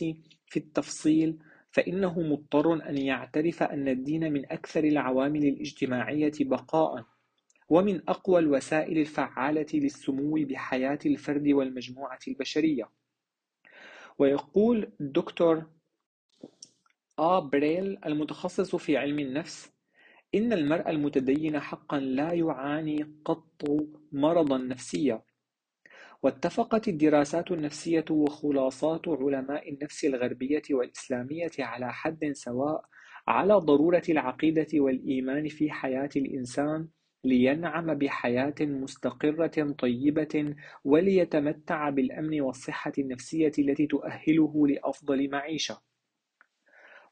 [0.48, 1.38] في التفصيل
[1.72, 7.06] فإنه مضطر أن يعترف أن الدين من أكثر العوامل الاجتماعية بقاء
[7.70, 12.90] ومن أقوى الوسائل الفعالة للسمو بحياة الفرد والمجموعة البشرية.
[14.20, 15.66] ويقول الدكتور
[17.20, 19.72] آ بريل المتخصص في علم النفس
[20.36, 23.64] إن المرء المتدين حقا لا يعاني قط
[24.12, 25.22] مرضا نفسيا.
[26.24, 32.86] واتفقت الدراسات النفسية وخلاصات علماء النفس الغربية والإسلامية على حد سواء
[33.28, 36.88] على ضرورة العقيدة والإيمان في حياة الإنسان
[37.24, 45.91] لينعم بحياة مستقرة طيبة وليتمتع بالأمن والصحة النفسية التي تؤهله لأفضل معيشة.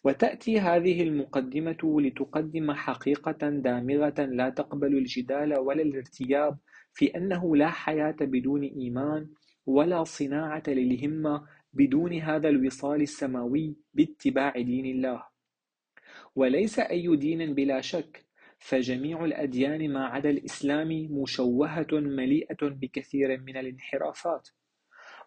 [0.04, 6.58] وتأتي هذه المقدمة لتقدم حقيقة دامغة لا تقبل الجدال ولا الارتياب
[6.93, 9.30] في أنه لا حياة بدون إيمان
[9.66, 15.24] ولا صناعة للهمة بدون هذا الوصال السماوي باتباع دين الله.
[16.36, 18.26] وليس أي دين بلا شك
[18.60, 24.50] فجميع الأديان ما عدا الإسلام مشوهة مليئة بكثير من الانحرافات.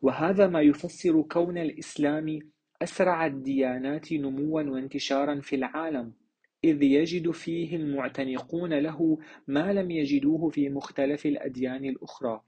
[0.03, 2.41] وهذا ما يفسر كون الإسلام
[2.83, 6.13] أسرع الديانات نموا وانتشارا في العالم
[6.65, 12.43] إذ يجد فيه المعتنقون له ما لم يجدوه في مختلف الأديان الأخرى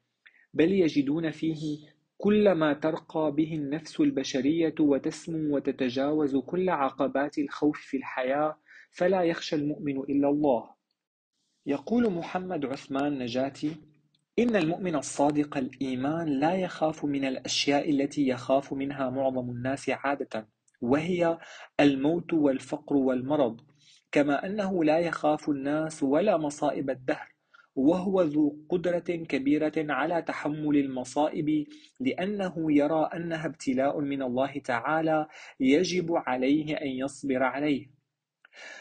[0.55, 7.97] بل يجدون فيه كل ما ترقى به النفس البشرية وتسمو وتتجاوز كل عقبات الخوف في
[7.97, 8.59] الحياة
[8.91, 10.71] فلا يخشى المؤمن إلا الله.
[11.67, 13.77] يقول محمد عثمان نجاتي
[14.39, 20.49] إن المؤمن الصادق الإيمان لا يخاف من الأشياء التي يخاف منها معظم الناس عادة
[20.81, 21.39] وهي
[21.81, 23.61] الموت والفقر والمرض
[24.13, 27.35] كما أنه لا يخاف الناس ولا مصائب الدهر
[27.77, 31.67] وهو ذو قدرة كبيرة على تحمل المصائب
[32.01, 35.27] لأنه يرى أنها ابتلاء من الله تعالى
[35.61, 37.91] يجب عليه أن يصبر عليه.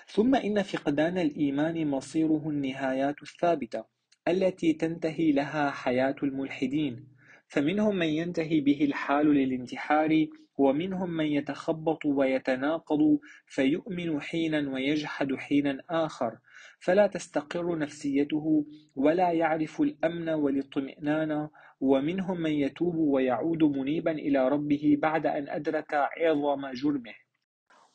[0.08, 3.93] ثم إن فقدان الإيمان مصيره النهايات الثابتة.
[4.28, 7.08] التي تنتهي لها حياة الملحدين
[7.48, 16.38] فمنهم من ينتهي به الحال للانتحار ومنهم من يتخبط ويتناقض فيؤمن حينا ويجحد حينا آخر.
[16.80, 18.66] فلا تستقر نفسيته
[18.96, 21.50] ولا يعرف الأمن والاطمئنان.
[21.82, 27.23] ومنهم من يتوب ويعود منيبا إلى ربه بعد أن أدرك عظم جرمه.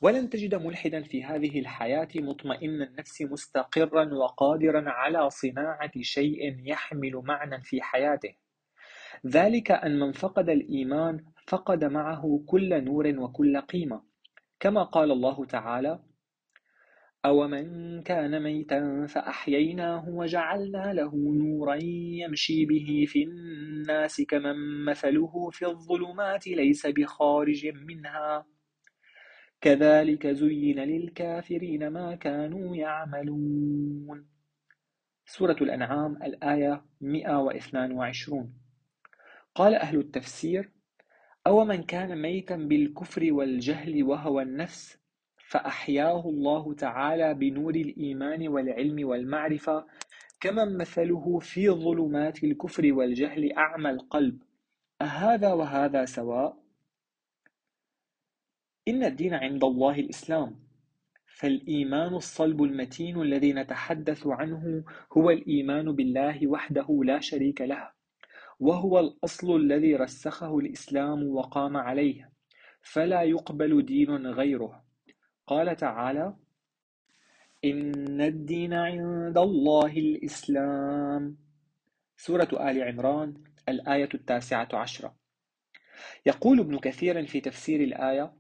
[0.01, 7.63] ولن تجد ملحدا في هذه الحياة مطمئن النفس مستقرا وقادرا على صناعة شيء يحمل معنى
[7.63, 8.35] في حياته.
[9.27, 14.03] ذلك أن من فقد الإيمان فقد معه كل نور وكل قيمة.
[14.61, 16.01] كما قال الله تعالى
[17.25, 21.75] أومن كان ميتا فأحييناه وجعلنا له نورا
[22.23, 28.47] يمشي به في الناس كمن مثله في الظلمات ليس بخارج منها
[29.61, 34.27] كذلك زين للكافرين ما كانوا يعملون.
[35.27, 38.55] سورة الأنعام الآية 122
[39.55, 40.71] قال أهل التفسير
[41.47, 44.99] أو من كان ميتا بالكفر والجهل وهوى النفس
[45.49, 49.87] فأحياه الله تعالى بنور الإيمان والعلم والمعرفة
[50.41, 54.43] كمن مثله في ظلمات الكفر والجهل أعمى القلب.
[55.03, 56.68] أهذا وهذا سواء؟
[58.89, 60.69] إن الدين عند الله الإسلام.
[61.27, 67.91] فالإيمان الصلب المتين الذي نتحدث عنه هو الإيمان بالله وحده لا شريك له
[68.61, 72.33] وهو الأصل الذي رسخه الإسلام وقام عليه
[72.83, 74.85] فلا يقبل دين غيره.
[75.47, 76.37] قال تعالى
[77.65, 81.37] إن الدين عند الله الإسلام.
[82.17, 83.35] سورة آل عمران
[83.69, 85.15] الآية التاسعة عشرة.
[86.27, 88.38] يقول ابن كثير في تفسير الآية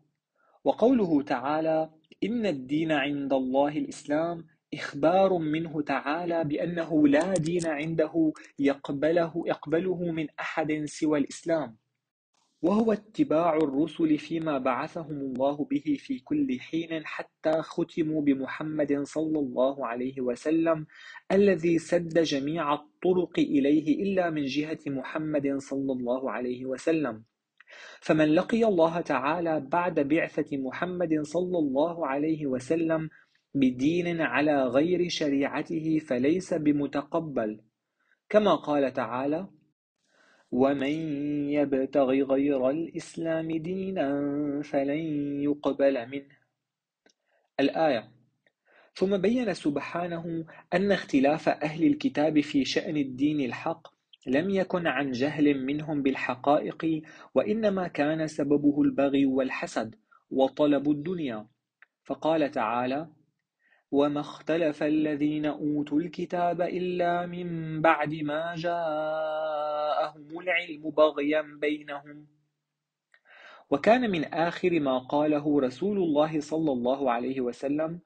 [0.68, 1.90] وقوله تعالى
[2.24, 10.26] إن الدين عند الله الإسلام إخبار منه تعالى بأنه لا دين عنده يقبله, يقبله من
[10.40, 11.76] أحد سوى الإسلام.
[12.62, 19.86] وهو اتباع الرسل فيما بعثهم الله به في كل حين حتى ختموا بمحمد صلى الله
[19.86, 20.86] عليه وسلم
[21.32, 27.24] الذي سد جميع الطرق إليه إلا من جهة محمد صلى الله عليه وسلم.
[28.00, 33.10] فمن لقي الله تعالى بعد بعثة محمد صلى الله عليه وسلم
[33.54, 37.60] بدين على غير شريعته فليس بمتقبل.
[38.28, 39.48] كما قال تعالى
[40.50, 40.92] ومن
[41.50, 44.08] يبتغ غير الإسلام دينا
[44.62, 45.02] فلن
[45.42, 46.38] يقبل منه.
[47.60, 48.10] الآية
[48.94, 50.44] ثم بين سبحانه
[50.74, 53.97] أن اختلاف أهل الكتاب في شأن الدين الحق
[54.28, 57.02] لم يكن عن جهل منهم بالحقائق
[57.34, 59.94] وإنما كان سببه البغي والحسد
[60.30, 61.46] وطلب الدنيا.
[62.04, 63.08] فقال تعالى
[63.90, 72.26] وما اختلف الذين أوتوا الكتاب إلا من بعد ما جاءهم العلم بغيا بينهم
[73.70, 78.00] وكان من آخر ما قاله رسول الله صلى الله عليه وسلم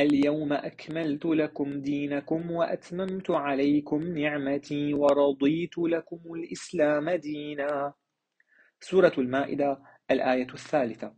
[0.00, 7.92] اليوم أكملت لكم دينكم وأتممت عليكم نعمتي ورضيت لكم الإسلام دينا.
[8.80, 9.78] سورة المائدة
[10.10, 11.14] الآية الثالثة.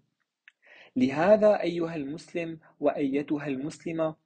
[0.97, 4.16] لهذا أيها المسلم وأيتها المسلمة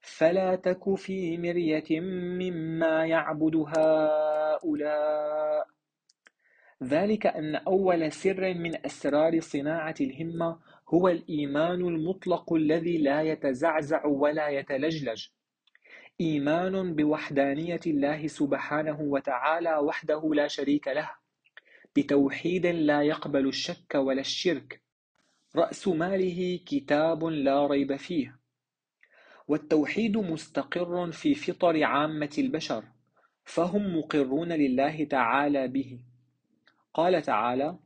[0.00, 5.66] فلا تك في مرية مما يعبد هؤلاء.
[6.82, 10.58] ذلك أن أول سر من أسرار صناعة الهمة
[10.88, 15.26] هو الإيمان المطلق الذي لا يتزعزع ولا يتلجلج.
[16.20, 21.10] إيمان بوحدانية الله سبحانه وتعالى وحده لا شريك له.
[21.96, 24.82] بتوحيد لا يقبل الشك ولا الشرك.
[25.56, 28.38] رأس ماله كتاب لا ريب فيه.
[29.48, 32.84] والتوحيد مستقر في فطر عامة البشر
[33.44, 36.00] فهم مقرون لله تعالى به.
[36.94, 37.78] قال تعالى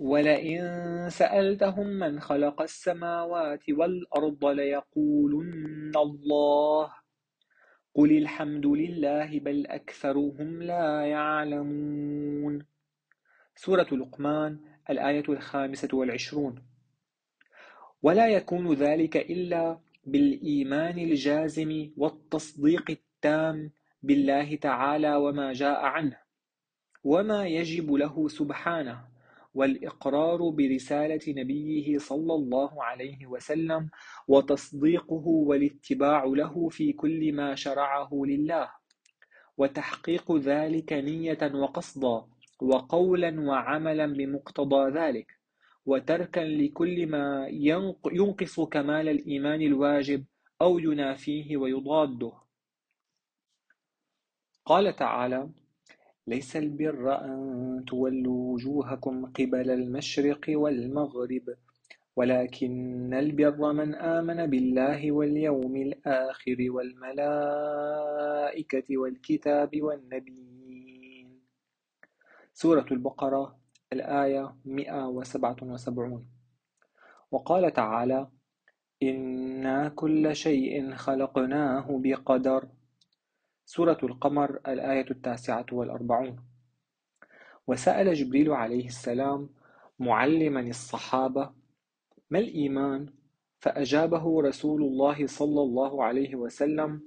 [0.00, 6.92] ولئن سألتهم من خلق السماوات والأرض ليقولن الله.
[7.94, 12.66] قل الحمد لله بل أكثرهم لا يعلمون.
[13.56, 16.62] سورة لقمان الآية الخامسة والعشرون.
[18.02, 23.70] ولا يكون ذلك إلا بالإيمان الجازم والتصديق التام
[24.02, 26.16] بالله تعالى وما جاء عنه
[27.04, 29.09] وما يجب له سبحانه.
[29.54, 33.90] والإقرار برسالة نبيه صلى الله عليه وسلم
[34.28, 38.70] وتصديقه والاتباع له في كل ما شرعه لله.
[39.56, 42.24] وتحقيق ذلك نية وقصدا
[42.60, 45.40] وقولا وعملا بمقتضى ذلك.
[45.86, 47.48] وتركا لكل ما
[48.12, 50.24] ينقص كمال الإيمان الواجب
[50.62, 52.32] أو ينافيه ويضاده.
[54.64, 55.50] قال تعالى
[56.26, 61.54] ليس البر أن تولوا وجوهكم قبل المشرق والمغرب
[62.16, 68.18] ولكن البر من آمن بالله واليوم الآخر والملائكة
[68.98, 71.40] والكتاب والنبيين.
[72.52, 73.58] سورة البقرة
[73.92, 76.26] الآية 177
[77.30, 78.28] وقال تعالى
[79.02, 82.68] إنا كل شيء خلقناه بقدر
[83.72, 86.36] سورة القمر الآية التاسعة والأربعون
[87.66, 89.48] وسأل جبريل عليه السلام
[89.98, 91.52] معلما الصحابة
[92.30, 93.06] ما الإيمان؟
[93.60, 97.00] فأجابه رسول الله صلى الله عليه وسلم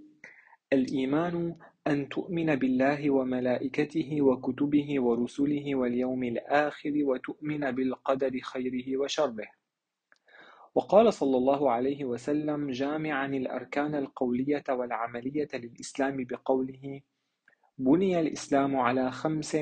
[0.73, 1.55] الإيمان
[1.87, 9.47] أن تؤمن بالله وملائكته وكتبه ورسله واليوم الآخر وتؤمن بالقدر خيره وشره
[10.75, 17.01] وقال صلى الله عليه وسلم جامعا الأركان القولية والعملية للإسلام بقوله
[17.77, 19.57] بني الإسلام على خمس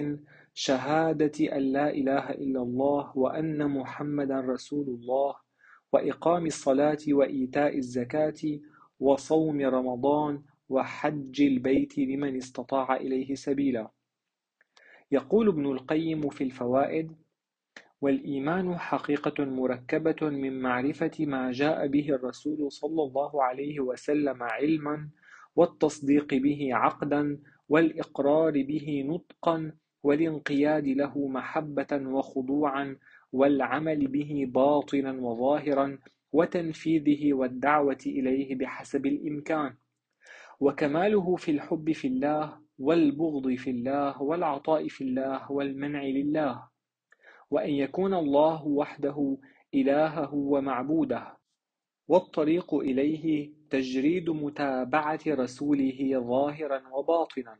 [0.53, 5.36] شهادة أن لا إله إلا الله وأن محمدا رسول الله
[5.93, 8.59] وإقام الصلاة وإيتاء الزكاة
[9.00, 13.92] وصوم رمضان وحج البيت لمن استطاع إليه سبيلا
[15.12, 17.21] يقول ابن القيم في الفوائد
[18.02, 25.10] والإيمان حقيقة مركبة من معرفة ما جاء به الرسول صلى الله عليه وسلم علما
[25.56, 29.72] والتصديق به عقدا والإقرار به نطقا
[30.04, 32.98] والانقياد له محبة وخضوعا
[33.34, 35.98] والعمل به باطنا وظاهرا
[36.34, 39.76] وتنفيذه والدعوة إليه بحسب الإمكان.
[40.60, 46.71] وكماله في الحب في الله والبغض في الله والعطاء في الله والمنع لله.
[47.52, 49.38] وأن يكون الله وحده
[49.74, 51.38] إلهه ومعبوده
[52.08, 57.58] والطريق إليه تجريد متابعة رسوله ظاهرا وباطنا.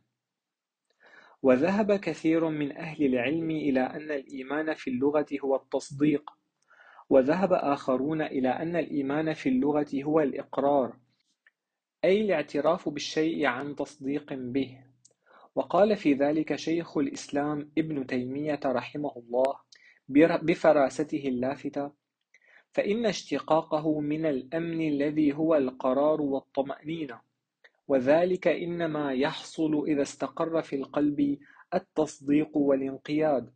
[1.44, 6.32] وذهب كثير من أهل العلم إلى أن الإيمان في اللغة هو التصديق
[7.10, 10.98] وذهب آخرون إلى أن الإيمان في اللغة هو الإقرار
[12.06, 14.84] أي الاعتراف بالشيء عن تصديق به.
[15.56, 19.70] وقال في ذلك شيخ الإسلام ابن تيمية رحمه الله
[20.44, 21.92] بفراسته اللافتة
[22.72, 27.22] فإن اشتقاقه من الأمن الذي هو القرار والطمأنينة
[27.88, 31.40] وذلك إنما يحصل إذا استقر في القلب
[31.74, 33.54] التصديق والانقياد.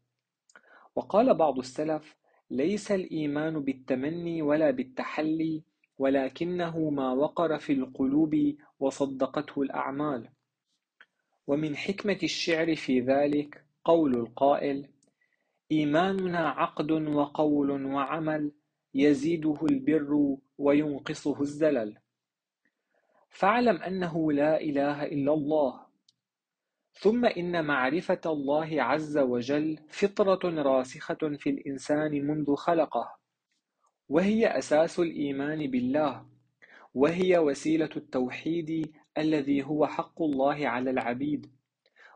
[0.95, 2.15] وقال بعض السلف
[2.49, 5.63] ليس الإيمان بالتمني ولا بالتحلي
[5.97, 10.29] ولكنه ما وقر في القلوب وصدقته الأعمال.
[11.47, 14.87] ومن حكمة الشعر في ذلك قول القائل
[15.71, 18.51] إيماننا عقد وقول وعمل
[18.93, 21.97] يزيده البر وينقصه الزلل.
[23.29, 25.85] فاعلم أنه لا إله إلا الله.
[26.93, 33.15] ثم إن معرفة الله عز وجل فطرة راسخة في الإنسان منذ خلقه
[34.09, 36.25] وهي أساس الإيمان بالله
[36.93, 41.51] وهي وسيلة التوحيد الذي هو حق الله على العبيد.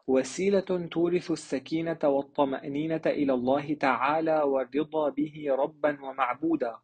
[0.09, 6.77] وسيلة تورث السكينة والطمأنينة إلى الله تعالى والرضا به ربا ومعبودا.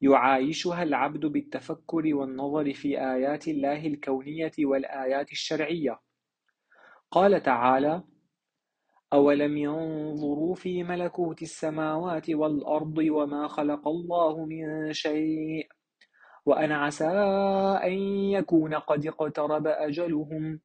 [0.00, 6.00] يعايشها العبد بالتفكر والنظر في آيات الله الكونية والآيات الشرعية.
[7.10, 8.02] قال تعالى
[9.12, 15.68] أولم ينظروا في ملكوت السماوات والأرض وما خلق الله من شيء؟
[16.46, 17.08] وأن عسى
[17.84, 17.92] أن
[18.32, 20.60] يكون قد اقترب أجلهم.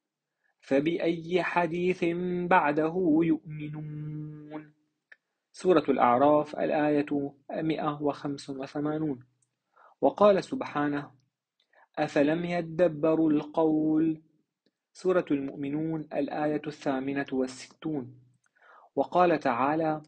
[0.61, 2.05] فبأي حديث
[2.49, 4.73] بعده يؤمنون؟
[5.51, 9.19] سورة الأعراف الآية 185
[10.01, 11.11] وقال سبحانه
[11.99, 14.21] أفلم يدبروا القول؟
[14.93, 18.15] سورة المؤمنون الآية الثامنة والستون.
[18.95, 20.01] وقال تعالى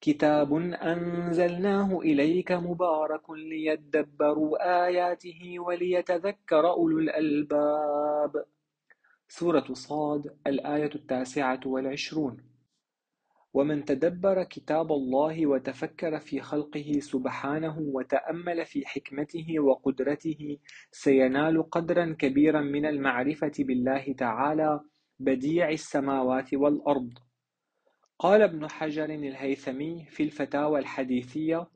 [0.00, 8.44] كتاب أنزلناه إليك مبارك ليدبروا آياته وليتذكر أولو الألباب.
[9.28, 12.36] سورة صاد الآية التاسعة والعشرون.
[13.54, 20.58] ومن تدبر كتاب الله وتفكر في خلقه سبحانه وتأمل في حكمته وقدرته
[20.92, 24.80] سينال قدرا كبيرا من المعرفة بالله تعالى
[25.18, 27.10] بديع السماوات والأرض.
[28.18, 31.66] قال ابن حجر الهيثمي في الفتاوى الحديثية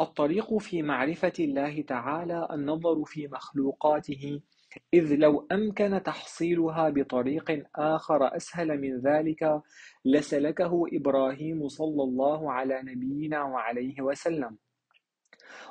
[0.00, 4.40] الطريق في معرفة الله تعالى النظر في مخلوقاته
[4.94, 9.62] إذ لو أمكن تحصيلها بطريق آخر أسهل من ذلك
[10.04, 14.56] لسلكه إبراهيم صلى الله على نبينا وعليه وسلم.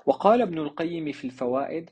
[0.05, 1.89] وقال ابن القيم في الفوائد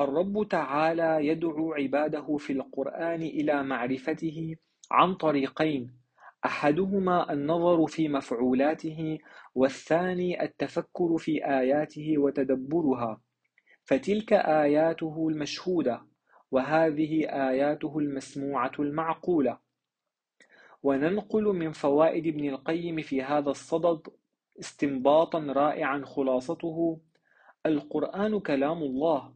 [0.00, 4.56] الرب تعالى يدعو عباده في القرآن إلى معرفته
[4.90, 6.00] عن طريقين
[6.44, 9.18] أحدهما النظر في مفعولاته
[9.54, 13.20] والثاني التفكر في آياته وتدبرها
[13.84, 16.09] فتلك آياته المشهودة.
[16.50, 19.58] وهذه آياته المسموعة المعقولة.
[20.82, 24.00] وننقل من فوائد ابن القيم في هذا الصدد
[24.60, 27.00] استنباطا رائعا خلاصته.
[27.66, 29.32] القرآن كلام الله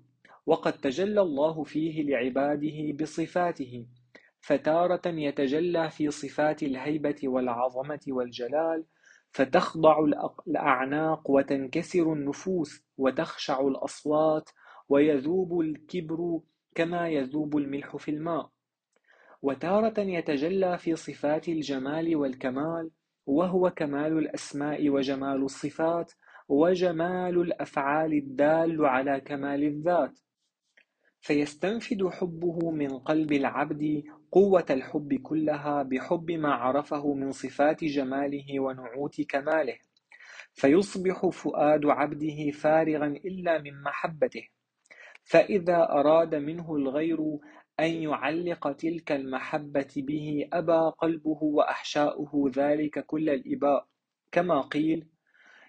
[0.47, 3.87] وقد تجلى الله فيه لعباده بصفاته
[4.41, 8.85] فتارة يتجلى في صفات الهيبة والعظمة والجلال
[9.33, 10.07] فتخضع
[10.49, 14.51] الأعناق وتنكسر النفوس وتخشع الأصوات
[14.89, 16.41] ويذوب الكبر
[16.75, 18.51] كما يذوب الملح في الماء.
[19.43, 22.91] وتارة يتجلى في صفات الجمال والكمال
[23.27, 26.13] وهو كمال الأسماء وجمال الصفات
[26.49, 30.19] وجمال الأفعال الدال على كمال الذات.
[31.21, 34.03] فيستنفد حبه من قلب العبد
[34.33, 39.77] قوة الحب كلها بحب ما عرفه من صفات جماله ونعوت كماله.
[40.55, 44.49] فيصبح فؤاد عبده فارغا إلا من محبته.
[45.25, 47.39] فإذا أراد منه الغير
[47.81, 53.87] أن يعلق تلك المحبة به أبى قلبه وأحشاؤه ذلك كل الإباء.
[54.33, 55.07] كما قيل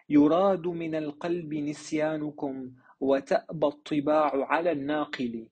[0.10, 5.48] يراد من القلب نسيانكم وتأبى الطباع على الناقل.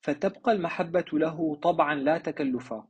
[0.00, 2.86] فتبقى المحبة له طبعا لا تكلفا.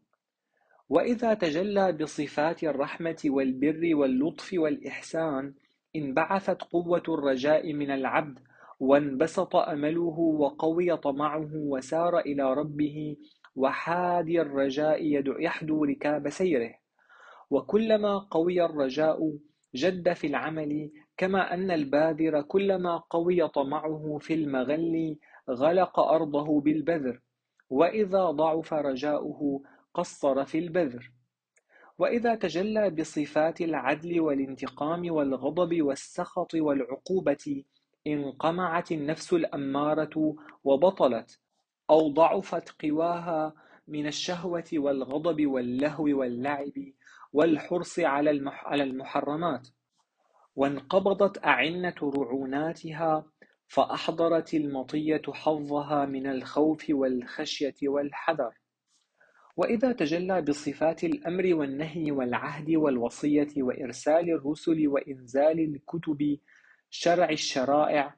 [0.89, 5.55] وإذا تجلى بصفات الرحمة والبر واللطف والإحسان
[5.97, 8.39] انبعثت قوة الرجاء من العبد
[8.83, 13.17] وانبسط أمله وقوي طمعه وسار إلى ربه
[13.57, 14.99] وحادي الرجاء
[15.43, 16.75] يحدو ركاب سيره.
[17.51, 19.39] وكلما قوي الرجاء
[19.75, 25.17] جد في العمل كما أن الباذر كلما قوي طمعه في المغل
[25.51, 27.21] غلق أرضه بالبذر
[27.71, 29.63] وإذا ضعف رجاؤه
[29.95, 31.13] قصر في البذر.
[31.99, 37.65] وإذا تجلى بصفات العدل والانتقام والغضب والسخط والعقوبة
[38.07, 41.41] انقمعت النفس الأمارة وبطلت
[41.91, 43.55] أو ضعفت قواها
[43.89, 46.73] من الشهوة والغضب واللهو واللعب
[47.33, 48.31] والحرص على
[48.83, 49.69] المحرمات.
[50.57, 53.25] وانقبضت أعنة رعوناتها
[53.69, 58.53] فأحضرت المطية حظها من الخوف والخشية والحذر.
[59.57, 66.39] وإذا تجلى بصفات الأمر والنهي والعهد والوصية وإرسال الرسل وإنزال الكتب
[66.95, 68.15] شرع الشرائع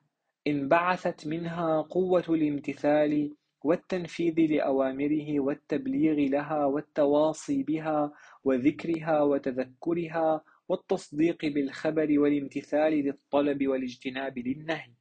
[0.46, 3.34] انبعثت منها قوة الامتثال
[3.64, 8.12] والتنفيذ لأوامره والتبليغ لها والتواصي بها
[8.44, 14.92] وذكرها وتذكرها والتصديق بالخبر والامتثال للطلب والاجتناب للنهي.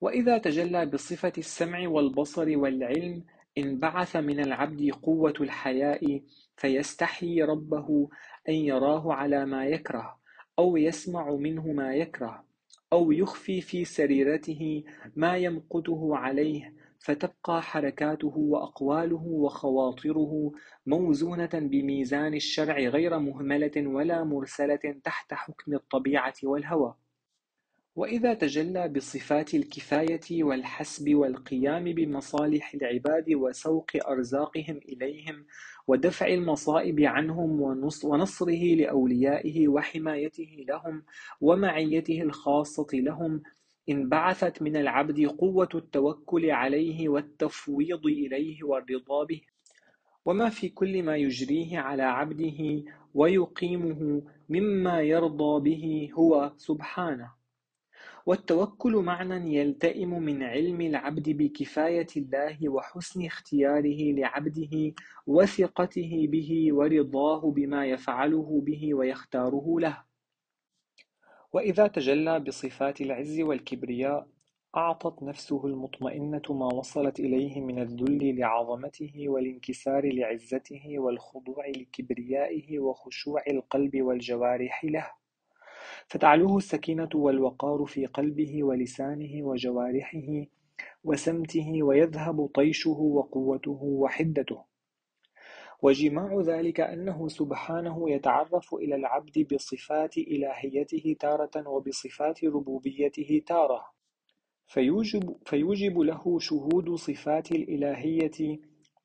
[0.00, 3.24] وإذا تجلى بصفة السمع والبصر والعلم
[3.58, 6.22] انبعث من العبد قوة الحياء
[6.56, 8.08] فيستحيي ربه
[8.48, 10.20] أن يراه على ما يكره
[10.58, 12.43] أو يسمع منه ما يكره.
[12.94, 14.84] أو يخفي في سريرته
[15.16, 20.52] ما يمقته عليه فتبقى حركاته وأقواله وخواطره
[20.86, 26.94] موزونة بميزان الشرع غير مهملة ولا مرسلة تحت حكم الطبيعة والهوى.
[27.96, 35.46] وإذا تجلى بصفات الكفاية والحسب والقيام بمصالح العباد وسوق أرزاقهم إليهم
[35.86, 37.60] ودفع المصائب عنهم
[38.04, 41.02] ونصره لأوليائه وحمايته لهم
[41.40, 43.42] ومعيته الخاصة لهم
[43.88, 49.40] انبعثت من العبد قوة التوكل عليه والتفويض إليه والرضا به.
[50.24, 52.82] وما في كل ما يجريه على عبده
[53.14, 57.33] ويقيمه مما يرضى به هو سبحانه.
[58.26, 64.94] والتوكل معنى يلتئم من علم العبد بكفاية الله وحسن اختياره لعبده
[65.26, 70.02] وثقته به ورضاه بما يفعله به ويختاره له.
[71.52, 74.28] وإذا تجلى بصفات العز والكبرياء
[74.76, 84.02] أعطت نفسه المطمئنة ما وصلت إليه من الذل لعظمته والانكسار لعزته والخضوع لكبريائه وخشوع القلب
[84.02, 85.23] والجوارح له.
[86.08, 90.46] فتعلوه السكينة والوقار في قلبه ولسانه وجوارحه
[91.04, 94.64] وسمته ويذهب طيشه وقوته وحدته.
[95.82, 103.84] وجماع ذلك أنه سبحانه يتعرف إلى العبد بصفات إلهيته تارة وبصفات ربوبيته تارة.
[104.66, 108.58] فيوجب, فيوجب له شهود صفات الإلهية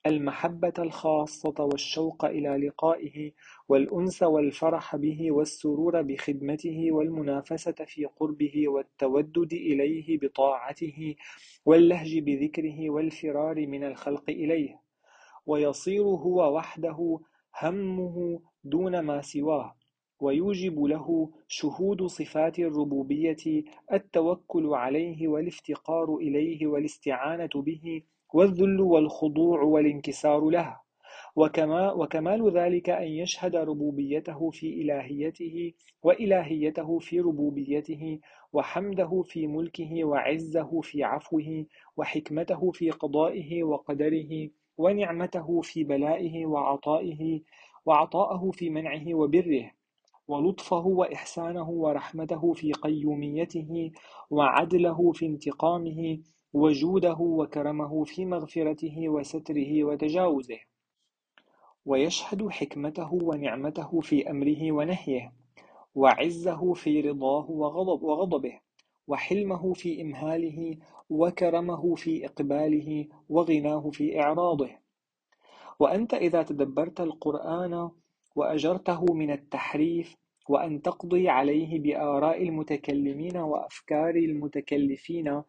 [0.05, 3.31] المحبة الخاصة والشوق إلى لقائه
[3.69, 11.15] والأنس والفرح به والسرور بخدمته والمنافسة في قربه والتودد إليه بطاعته
[11.65, 14.81] واللهج بذكره والفرار من الخلق إليه.
[15.45, 17.19] ويصير هو وحده
[17.61, 19.75] همه دون ما سواه
[20.19, 23.63] ويوجب له شهود صفات الربوبية
[23.93, 28.03] التوكل عليه والافتقار إليه والاستعانة به
[28.33, 30.79] والذل والخضوع والانكسار له
[31.35, 35.73] وكما وكمال ذلك أن يشهد ربوبيته في إلهيته
[36.03, 38.19] وإلهيته في ربوبيته
[38.53, 41.65] وحمده في ملكه وعزه في عفوه
[41.97, 47.41] وحكمته في قضائه وقدره ونعمته في بلائه وعطائه
[47.85, 49.71] وعطاءه في منعه وبره
[50.27, 53.91] ولطفه وإحسانه ورحمته في قيوميته
[54.29, 56.19] وعدله في انتقامه
[56.53, 60.59] وجوده وكرمه في مغفرته وستره وتجاوزه.
[61.85, 65.33] ويشهد حكمته ونعمته في أمره ونهيه
[65.95, 68.59] وعزه في رضاه وغضب وغضبه
[69.07, 70.77] وحلمه في إمهاله
[71.09, 74.69] وكرمه في إقباله وغناه في إعراضه.
[75.79, 77.89] وأنت إذا تدبرت القرآن
[78.35, 80.15] وأجرته من التحريف
[80.49, 85.43] وأن تقضي عليه بآراء المتكلمين وأفكار المتكلفين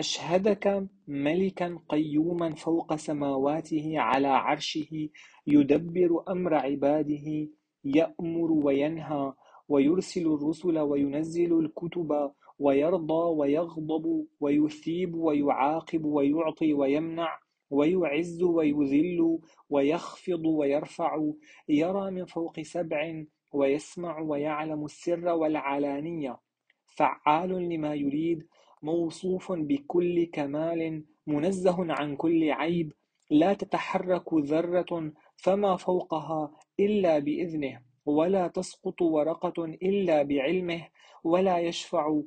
[0.00, 5.08] أشهدك ملكا قيوما فوق سماواته على عرشه
[5.46, 7.48] يدبر أمر عباده
[7.84, 9.32] يأمر وينهى
[9.68, 17.38] ويرسل الرسل وينزل الكتب ويرضى ويغضب ويثيب ويعاقب ويعطي ويمنع
[17.70, 19.38] ويعز ويذل
[19.70, 21.22] ويخفض ويرفع
[21.68, 26.38] يرى من فوق سبع ويسمع ويعلم السر والعلانية.
[26.86, 28.46] فعال لما يريد
[28.82, 32.92] موصوف بكل كمال منزه عن كل عيب
[33.30, 40.88] لا تتحرك ذرة فما فوقها إلا بإذنه ولا تسقط ورقة إلا بعلمه
[41.24, 42.20] ولا يشفع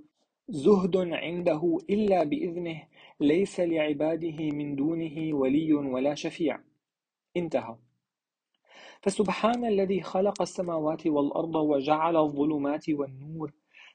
[0.49, 2.83] زهد عنده إلا بإذنه
[3.19, 6.59] ليس لعباده من دونه ولي ولا شفيع.
[7.37, 7.75] انتهى.
[9.01, 13.51] فسبحان الذي خلق السماوات والأرض وجعل الظلمات والنور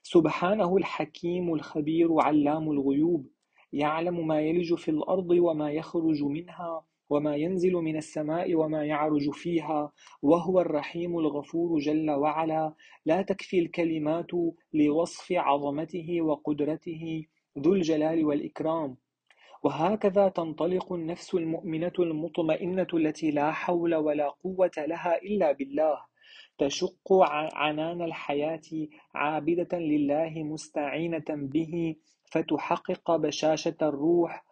[0.08, 3.26] سبحانه الحكيم الخبير علام الغيوب
[3.72, 9.92] يعلم ما يلج في الأرض وما يخرج منها وما ينزل من السماء وما يعرج فيها
[10.22, 12.74] وهو الرحيم الغفور جل وعلا.
[13.06, 14.30] لا تكفي الكلمات
[14.72, 17.24] لوصف عظمته وقدرته
[17.58, 18.96] ذو الجلال والإكرام.
[19.62, 26.15] وهكذا تنطلق النفس المؤمنة المطمئنة التي لا حول ولا قوة لها إلا بالله.
[26.58, 27.12] تشق
[27.54, 31.96] عنان الحياة عابدة لله مستعينة به
[32.32, 34.44] فتحقق بشاشة الروح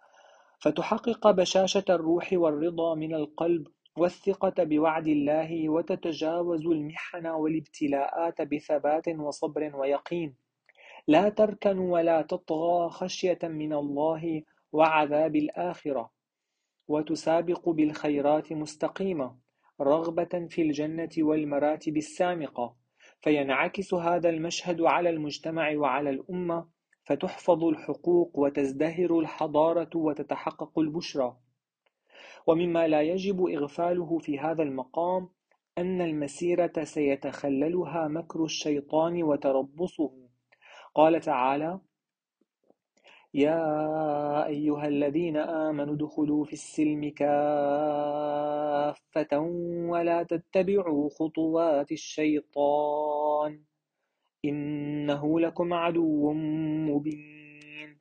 [0.58, 3.66] فتحقق بشاشة الروح والرضا من القلب
[3.96, 10.34] والثقة بوعد الله وتتجاوز المحن والابتلاءات بثبات وصبر ويقين.
[11.08, 16.10] لا تركن ولا تطغى خشية من الله وعذاب الآخرة
[16.88, 19.43] وتسابق بالخيرات مستقيمة.
[19.80, 22.76] رغبة في الجنة والمراتب السامقة
[23.20, 26.66] فينعكس هذا المشهد على المجتمع وعلى الأمة
[27.04, 31.36] فتحفظ الحقوق وتزدهر الحضارة وتتحقق البشرى.
[32.46, 35.28] ومما لا يجب إغفاله في هذا المقام
[35.78, 40.12] أن المسيرة سيتخللها مكر الشيطان وتربصه.
[40.94, 41.80] قال تعالى
[43.34, 47.38] يا أيها الذين آمنوا ادخلوا في السلم كافة
[49.88, 53.60] ولا تتبعوا خطوات الشيطان
[54.44, 57.98] إنه لكم عدو مبين.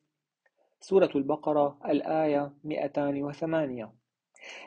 [0.79, 3.93] سورة البقرة الآية 208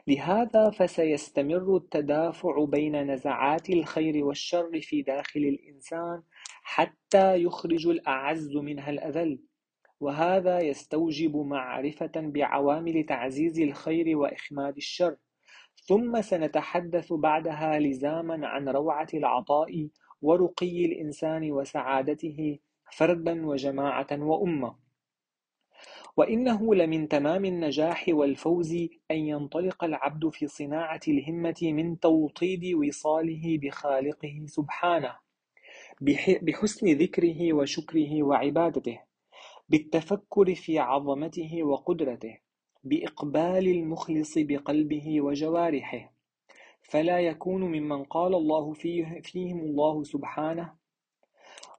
[0.07, 6.23] لهذا فسيستمر التدافع بين نزعات الخير والشر في داخل الإنسان
[6.63, 9.39] حتى يخرج الأعز منها الأذل.
[10.01, 15.17] وهذا يستوجب معرفة بعوامل تعزيز الخير وإخماد الشر.
[15.85, 19.89] ثم سنتحدث بعدها لزاما عن روعة العطاء
[20.23, 22.59] ورقي الإنسان وسعادته
[22.93, 24.77] فردا وجماعة وأمة.
[26.17, 28.73] وإنه لمن تمام النجاح والفوز
[29.11, 35.17] أن ينطلق العبد في صناعة الهمة من توطيد وصاله بخالقه سبحانه
[36.43, 39.06] بحسن ذكره وشكره وعبادته.
[39.69, 42.39] بالتفكر في عظمته وقدرته
[42.85, 46.13] بإقبال المخلص بقلبه وجوارحه.
[46.83, 50.75] فلا يكون ممن قال الله فيه فيهم الله سبحانه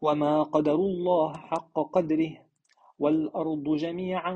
[0.01, 2.31] وما قدروا الله حق قدره
[2.99, 4.33] والأرض جميعا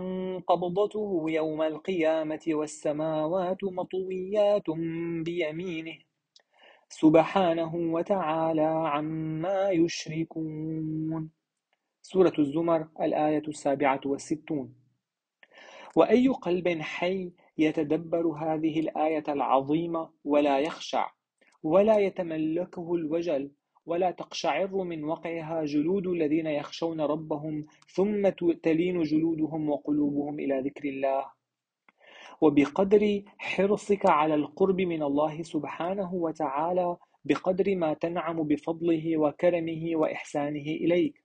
[0.48, 4.70] قبضته يوم القيامة والسماوات مطويات
[5.26, 5.98] بيمينه.
[6.90, 11.41] سبحانه وتعالى عما يشركون.
[12.02, 14.74] سورة الزمر الآية السابعة والستون.
[15.96, 21.12] وأي قلب حي يتدبر هذه الآية العظيمة ولا يخشع
[21.64, 23.52] ولا يتملكه الوجل
[23.86, 28.30] ولا تقشعر من وقعها جلود الذين يخشون ربهم ثم
[28.64, 31.26] تلين جلودهم وقلوبهم إلى ذكر الله.
[32.42, 41.21] وبقدر حرصك على القرب من الله سبحانه وتعالى بقدر ما تنعم بفضله وكرمه وإحسانه إليك.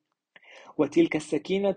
[0.78, 1.76] وتلك السكينة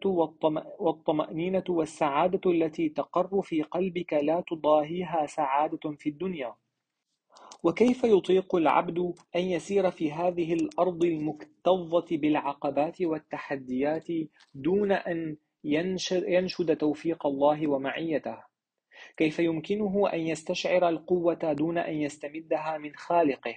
[0.80, 6.56] والطمأنينة والسعادة التي تقر في قلبك لا تضاهيها سعادة في الدنيا.
[7.64, 14.07] وكيف يطيق العبد أن يسير في هذه الأرض المكتظة بالعقبات والتحديات
[14.53, 18.38] دون أن ينشد توفيق الله ومعيته؟
[19.18, 23.56] كيف يمكنه أن يستشعر القوة دون أن يستمدها من خالقه؟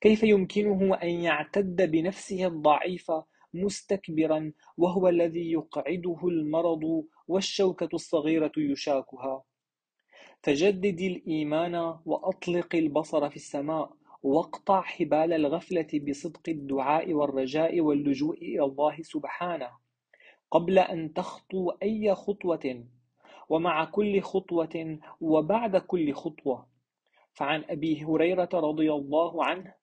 [0.00, 3.24] كيف يمكنه أن يعتد بنفسه الضعيفة
[3.54, 9.42] مستكبرا وهو الذي يقعده المرض والشوكة الصغيرة يشاكها.
[10.42, 11.74] فجدد الإيمان
[12.04, 19.70] وأطلق البصر في السماء واقطع حبال الغفلة بصدق الدعاء والرجاء واللجوء إلى الله سبحانه
[20.50, 22.84] قبل أن تخطو أي خطوة
[23.48, 26.66] ومع كل خطوة وبعد كل خطوة.
[27.32, 29.74] فعن أبي هريرة رضي الله عنه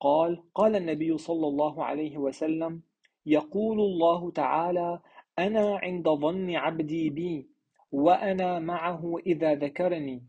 [0.00, 2.82] قال قال النبي صلى الله عليه وسلم
[3.26, 5.00] يقول الله تعالى
[5.38, 7.48] أنا عند ظن عبدي بي
[7.92, 10.22] وأنا معه إذا ذكرني.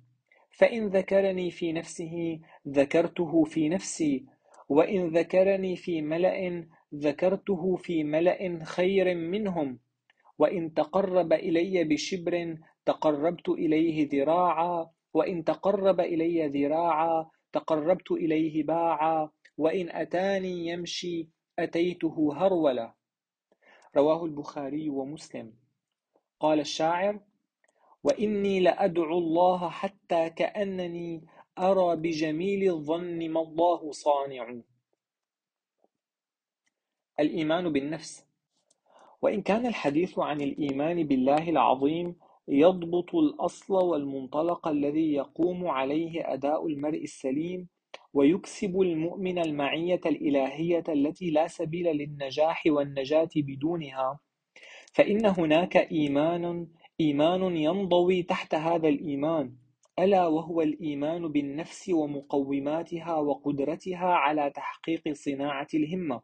[0.51, 4.25] فإن ذكرني في نفسه ذكرته في نفسي.
[4.69, 9.79] وإن ذكرني في ملأ ذكرته في ملأ خير منهم.
[10.39, 14.89] وإن تقرب إلي بشبر تقربت إليه ذراعا.
[15.13, 19.29] وإن تقرب إلي ذراعا تقربت إليه باعا.
[19.57, 22.93] وإن أتاني يمشي أتيته هرولا
[23.95, 25.53] رواه البخاري ومسلم.
[26.39, 27.19] قال الشاعر
[28.03, 31.27] وإني لأدعو الله حتى كأنني
[31.59, 34.55] أرى بجميل الظن ما الله صانع.
[37.19, 38.27] الإيمان بالنفس.
[39.21, 42.15] وإن كان الحديث عن الإيمان بالله العظيم
[42.47, 47.67] يضبط الأصل والمنطلق الذي يقوم عليه أداء المرء السليم
[48.17, 54.19] ويكسب المؤمن المعية الإلهية التي لا سبيل للنجاح والنجاة بدونها.
[54.93, 56.67] فإن هناك إيمان
[56.99, 59.55] إيمان ينضوي تحت هذا الإيمان.
[59.99, 66.21] ألا وهو الإيمان بالنفس ومقوماتها وقدرتها على تحقيق صناعة الهمة.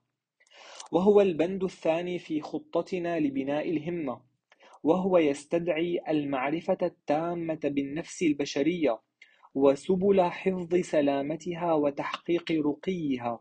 [0.91, 4.21] وهو البند الثاني في خطتنا لبناء الهمة.
[4.83, 8.99] وهو يستدعي المعرفة التامة بالنفس البشرية.
[9.55, 13.39] وسبل حفظ سلامتها وتحقيق رقيها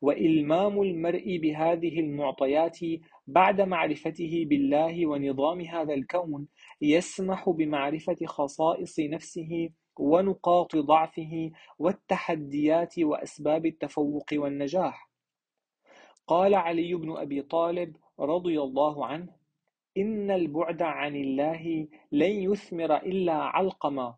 [0.00, 2.78] وإلمام المرء بهذه المعطيات
[3.26, 6.48] بعد معرفته بالله ونظام هذا الكون
[6.80, 15.10] يسمح بمعرفة خصائص نفسه ونقاط ضعفه والتحديات وأسباب التفوق والنجاح.
[16.26, 19.28] قال علي بن أبي طالب رضي الله عنه
[19.96, 24.16] إن البعد عن الله لن يثمر إلا علقما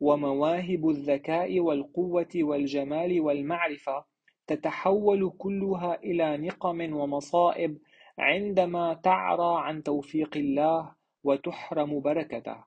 [0.00, 4.04] ومواهب الذكاء والقوة والجمال والمعرفة
[4.46, 7.78] تتحول كلها إلى نقم ومصائب
[8.18, 10.94] عندما تعرى عن توفيق الله
[11.24, 12.64] وتحرم بركته.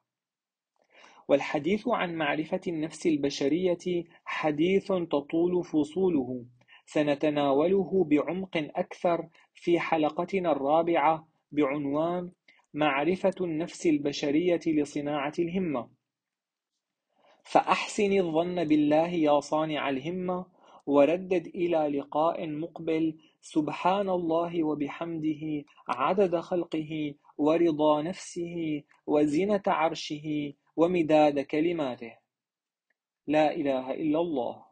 [1.28, 6.46] والحديث عن معرفة النفس البشرية حديث تطول فصوله
[6.86, 12.32] سنتناوله بعمق أكثر في حلقتنا الرابعة بعنوان
[12.74, 16.03] معرفة النفس البشرية لصناعة الهمة.
[17.44, 20.46] فأحسن الظن بالله يا صانع الهمة
[20.86, 32.14] وردد إلى لقاء مقبل سبحان الله وبحمده عدد خلقه ورضا نفسه وزنة عرشه ومداد كلماته.
[33.28, 34.63] لا إله إلا الله.